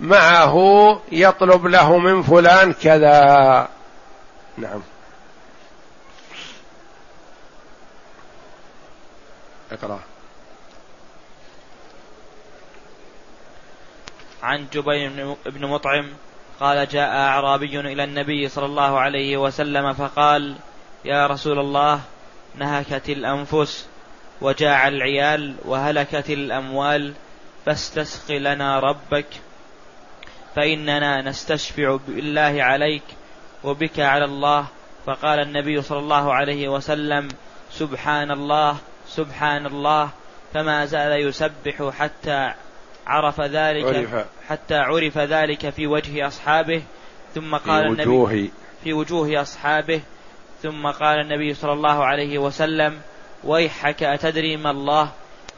معه 0.00 0.56
يطلب 1.12 1.66
له 1.66 1.98
من 1.98 2.22
فلان 2.22 2.72
كذا. 2.72 3.68
نعم. 4.58 4.82
اقرأ. 9.72 10.11
عن 14.42 14.66
جبير 14.72 15.36
بن 15.46 15.66
مطعم 15.66 16.06
قال 16.60 16.88
جاء 16.88 17.10
أعرابي 17.10 17.80
إلى 17.80 18.04
النبي 18.04 18.48
صلى 18.48 18.66
الله 18.66 18.98
عليه 19.00 19.36
وسلم 19.36 19.92
فقال 19.92 20.56
يا 21.04 21.26
رسول 21.26 21.58
الله 21.58 22.00
نهكت 22.54 23.08
الأنفس 23.08 23.88
وجاع 24.40 24.88
العيال 24.88 25.54
وهلكت 25.64 26.30
الأموال 26.30 27.12
فاستسق 27.66 28.34
لنا 28.34 28.80
ربك 28.80 29.26
فإننا 30.56 31.22
نستشفع 31.22 31.98
بالله 32.08 32.62
عليك 32.62 33.02
وبك 33.64 34.00
على 34.00 34.24
الله. 34.24 34.66
فقال 35.06 35.40
النبي 35.40 35.82
صلى 35.82 35.98
الله 35.98 36.34
عليه 36.34 36.68
وسلم 36.68 37.28
سبحان 37.70 38.30
الله 38.30 38.76
سبحان 39.06 39.66
الله 39.66 40.10
فما 40.54 40.84
زال 40.86 41.28
يسبح 41.28 41.90
حتى 41.98 42.54
عرف 43.06 43.40
ذلك 43.40 43.84
عرف. 43.84 44.26
حتى 44.48 44.74
عرف 44.74 45.18
ذلك 45.18 45.70
في 45.70 45.86
وجه 45.86 46.26
أصحابه 46.26 46.82
ثم 47.34 47.56
قال 47.56 47.96
في 47.96 48.02
وجوه. 48.02 48.30
النبي 48.30 48.50
في 48.84 48.92
وجوه 48.92 49.42
أصحابه 49.42 50.00
ثم 50.62 50.86
قال 50.86 51.18
النبي 51.20 51.54
صلى 51.54 51.72
الله 51.72 52.04
عليه 52.04 52.38
وسلم 52.38 53.00
ويحك 53.44 54.02
أتدري 54.02 54.56
ما 54.56 54.70
الله؟ 54.70 55.10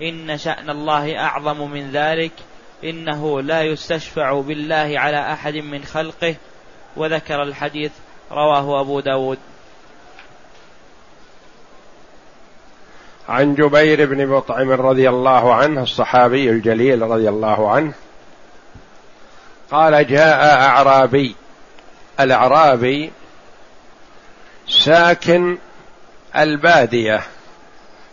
إن 0.03 0.39
شأن 0.39 0.71
الله 0.71 1.19
أعظم 1.19 1.71
من 1.71 1.91
ذلك 1.91 2.33
إنه 2.85 3.43
لا 3.43 3.63
يستشفع 3.63 4.41
بالله 4.41 5.01
على 5.01 5.33
أحد 5.33 5.55
من 5.55 5.85
خلقه 5.85 6.37
وذكر 6.97 7.43
الحديث 7.43 7.93
رواه 8.31 8.81
أبو 8.81 9.01
داود. 9.01 9.39
عن 13.29 13.55
جبير 13.55 14.07
بن 14.07 14.27
مطعم 14.27 14.71
رضي 14.71 15.09
الله 15.09 15.55
عنه 15.55 15.83
الصحابي 15.83 16.51
الجليل 16.51 17.03
رضي 17.03 17.29
الله 17.29 17.71
عنه 17.71 17.93
قال 19.71 20.07
جاء 20.07 20.63
أعرابي. 20.63 21.37
الأعرابي 22.21 23.13
ساكن 24.69 25.59
البادية 26.37 27.23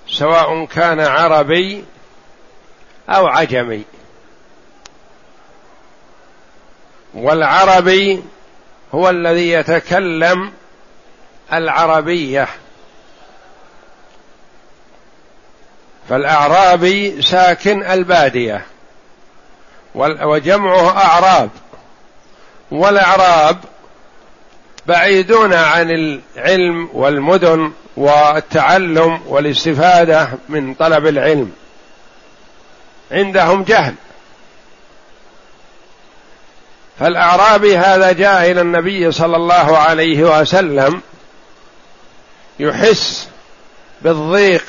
سواء 0.07 0.65
كان 0.65 0.99
عربي 0.99 1.85
أو 3.09 3.27
عجمي. 3.27 3.83
والعربي 7.13 8.23
هو 8.95 9.09
الذي 9.09 9.51
يتكلم 9.51 10.51
العربية. 11.53 12.47
فالأعرابي 16.11 17.21
ساكن 17.21 17.83
البادية 17.83 18.65
وجمعه 19.95 20.97
أعراب 20.97 21.49
والأعراب 22.71 23.57
بعيدون 24.87 25.53
عن 25.53 25.91
العلم 25.91 26.89
والمدن 26.93 27.71
والتعلم 27.97 29.21
والاستفادة 29.27 30.29
من 30.49 30.73
طلب 30.73 31.07
العلم. 31.07 31.51
عندهم 33.11 33.63
جهل. 33.63 33.95
فالأعرابي 36.99 37.77
هذا 37.77 38.11
جاء 38.11 38.51
إلى 38.51 38.61
النبي 38.61 39.11
صلى 39.11 39.35
الله 39.35 39.77
عليه 39.77 40.39
وسلم 40.39 41.01
يحس 42.59 43.27
بالضيق 44.01 44.63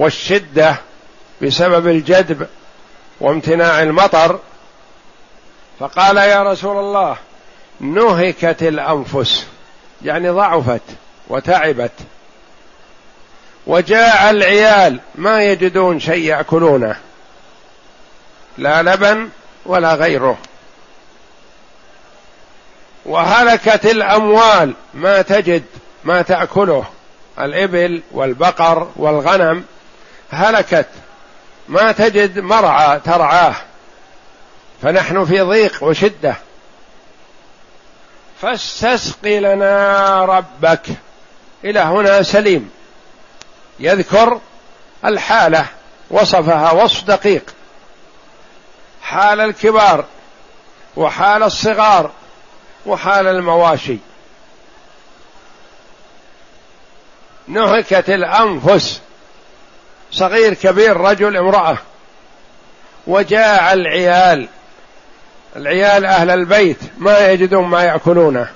والشدة 0.00 0.76
بسبب 1.42 1.86
الجدب 1.86 2.46
وامتناع 3.20 3.82
المطر. 3.82 4.38
فقال 5.80 6.16
يا 6.16 6.42
رسول 6.42 6.76
الله 6.76 7.16
نهكت 7.80 8.62
الأنفس 8.62 9.46
يعني 10.02 10.28
ضعفت 10.28 10.80
وتعبت. 11.28 11.92
وجاء 13.66 14.30
العيال 14.30 15.00
ما 15.14 15.42
يجدون 15.42 16.00
شيء 16.00 16.24
يأكلونه 16.24 16.96
لا 18.58 18.82
لبن 18.82 19.28
ولا 19.66 19.94
غيره. 19.94 20.38
وهلكت 23.04 23.86
الأموال 23.86 24.74
ما 24.94 25.22
تجد 25.22 25.64
ما 26.04 26.22
تأكله 26.22 26.84
الإبل 27.38 28.02
والبقر 28.12 28.88
والغنم. 28.96 29.64
هلكت. 30.30 30.88
ما 31.68 31.92
تجد 31.92 32.38
مرعى 32.38 33.00
ترعاه. 33.00 33.54
فنحن 34.82 35.24
في 35.24 35.40
ضيق 35.40 35.84
وشدة. 35.84 36.36
فاستسق 38.42 39.24
لنا 39.26 40.24
ربك. 40.24 40.86
إلى 41.64 41.80
هنا 41.80 42.22
سليم. 42.22 42.70
يذكر 43.80 44.40
الحالة. 45.04 45.66
وصفها 46.10 46.70
وصف 46.70 47.04
دقيق. 47.04 47.44
حال 49.02 49.40
الكبار. 49.40 50.04
وحال 50.96 51.42
الصغار. 51.42 52.10
وحال 52.86 53.26
المواشي. 53.26 53.98
نهكت 57.48 58.10
الأنفس. 58.10 59.00
صغير 60.12 60.54
كبير 60.54 60.96
رجل 60.96 61.36
امرأة 61.36 61.78
وجاع 63.06 63.72
العيال 63.72 64.48
العيال 65.56 66.06
أهل 66.06 66.30
البيت 66.30 66.78
ما 66.98 67.28
يجدون 67.28 67.64
ما 67.64 67.82
يأكلونه. 67.82 68.48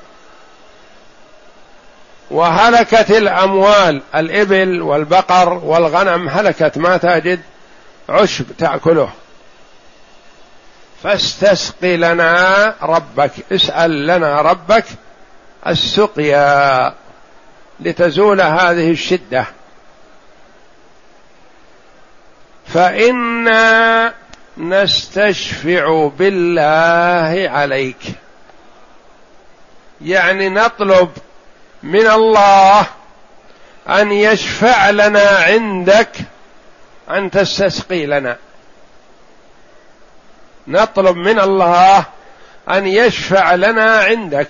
وهلكت 2.31 3.11
الأموال 3.11 4.03
الإبل 4.15 4.83
والبقر 4.83 5.53
والغنم 5.53 6.29
هلكت 6.29 6.79
ما 6.79 6.97
تجد 6.97 7.41
عشب 8.09 8.45
تأكله. 8.59 9.11
فاستسق 11.03 11.85
لنا 11.85 12.75
ربك 12.83 13.31
اسأل 13.53 14.07
لنا 14.07 14.43
ربك 14.43 14.85
السقيا 15.67 16.95
لتزول 17.81 18.41
هذه 18.41 18.91
الشدة. 18.91 19.47
فإنا 22.67 24.15
نستشفع 24.59 26.11
بالله 26.19 27.51
عليك. 27.51 28.03
يعني 30.01 30.49
نطلب 30.49 31.11
من 31.83 32.07
الله 32.07 32.87
أن 33.89 34.13
يشفع 34.13 34.91
لنا 34.91 35.29
عندك 35.29 36.17
أن 37.11 37.31
تستسقي 37.31 38.07
لنا. 38.07 38.37
نطلب 40.69 41.17
من 41.17 41.41
الله 41.41 42.05
أن 42.71 42.87
يشفع 42.87 43.55
لنا 43.55 43.99
عندك. 43.99 44.49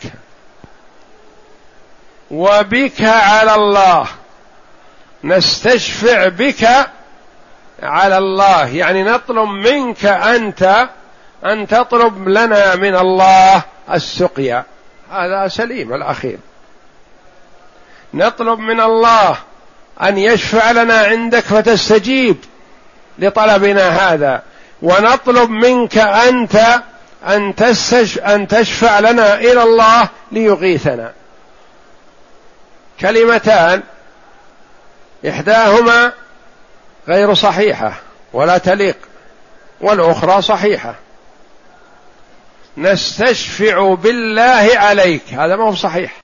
وبك 2.30 3.02
على 3.02 3.54
الله 3.54 4.06
نستشفع 5.24 6.28
بك 6.28 6.68
على 7.84 8.18
الله. 8.18 8.66
يعني 8.66 9.02
نطلب 9.02 9.48
منك 9.48 10.04
أنت 10.04 10.88
أن 11.44 11.66
تطلب 11.66 12.28
لنا 12.28 12.74
من 12.74 12.96
الله 12.96 13.62
السقيا. 13.92 14.64
هذا 15.10 15.48
سليم 15.48 15.94
الأخير. 15.94 16.38
نطلب 18.14 18.58
من 18.58 18.80
الله 18.80 19.36
أن 20.02 20.18
يشفع 20.18 20.70
لنا 20.70 20.98
عندك 20.98 21.40
فتستجيب 21.40 22.36
لطلبنا 23.18 23.88
هذا. 23.88 24.42
ونطلب 24.82 25.50
منك 25.50 25.98
أنت 25.98 26.56
أن 27.26 27.54
أن 28.26 28.48
تشفع 28.48 29.00
لنا 29.00 29.34
إلى 29.34 29.62
الله 29.62 30.08
ليغيثنا. 30.32 31.12
كلمتان. 33.00 33.82
إحداهما 35.28 36.12
غير 37.08 37.34
صحيحة 37.34 37.92
ولا 38.32 38.58
تليق 38.58 38.96
والأخرى 39.80 40.42
صحيحة. 40.42 40.94
نستشفع 42.76 43.94
بالله 43.94 44.70
عليك 44.74 45.22
هذا 45.32 45.56
ما 45.56 45.64
هو 45.64 45.74
صحيح. 45.74 46.12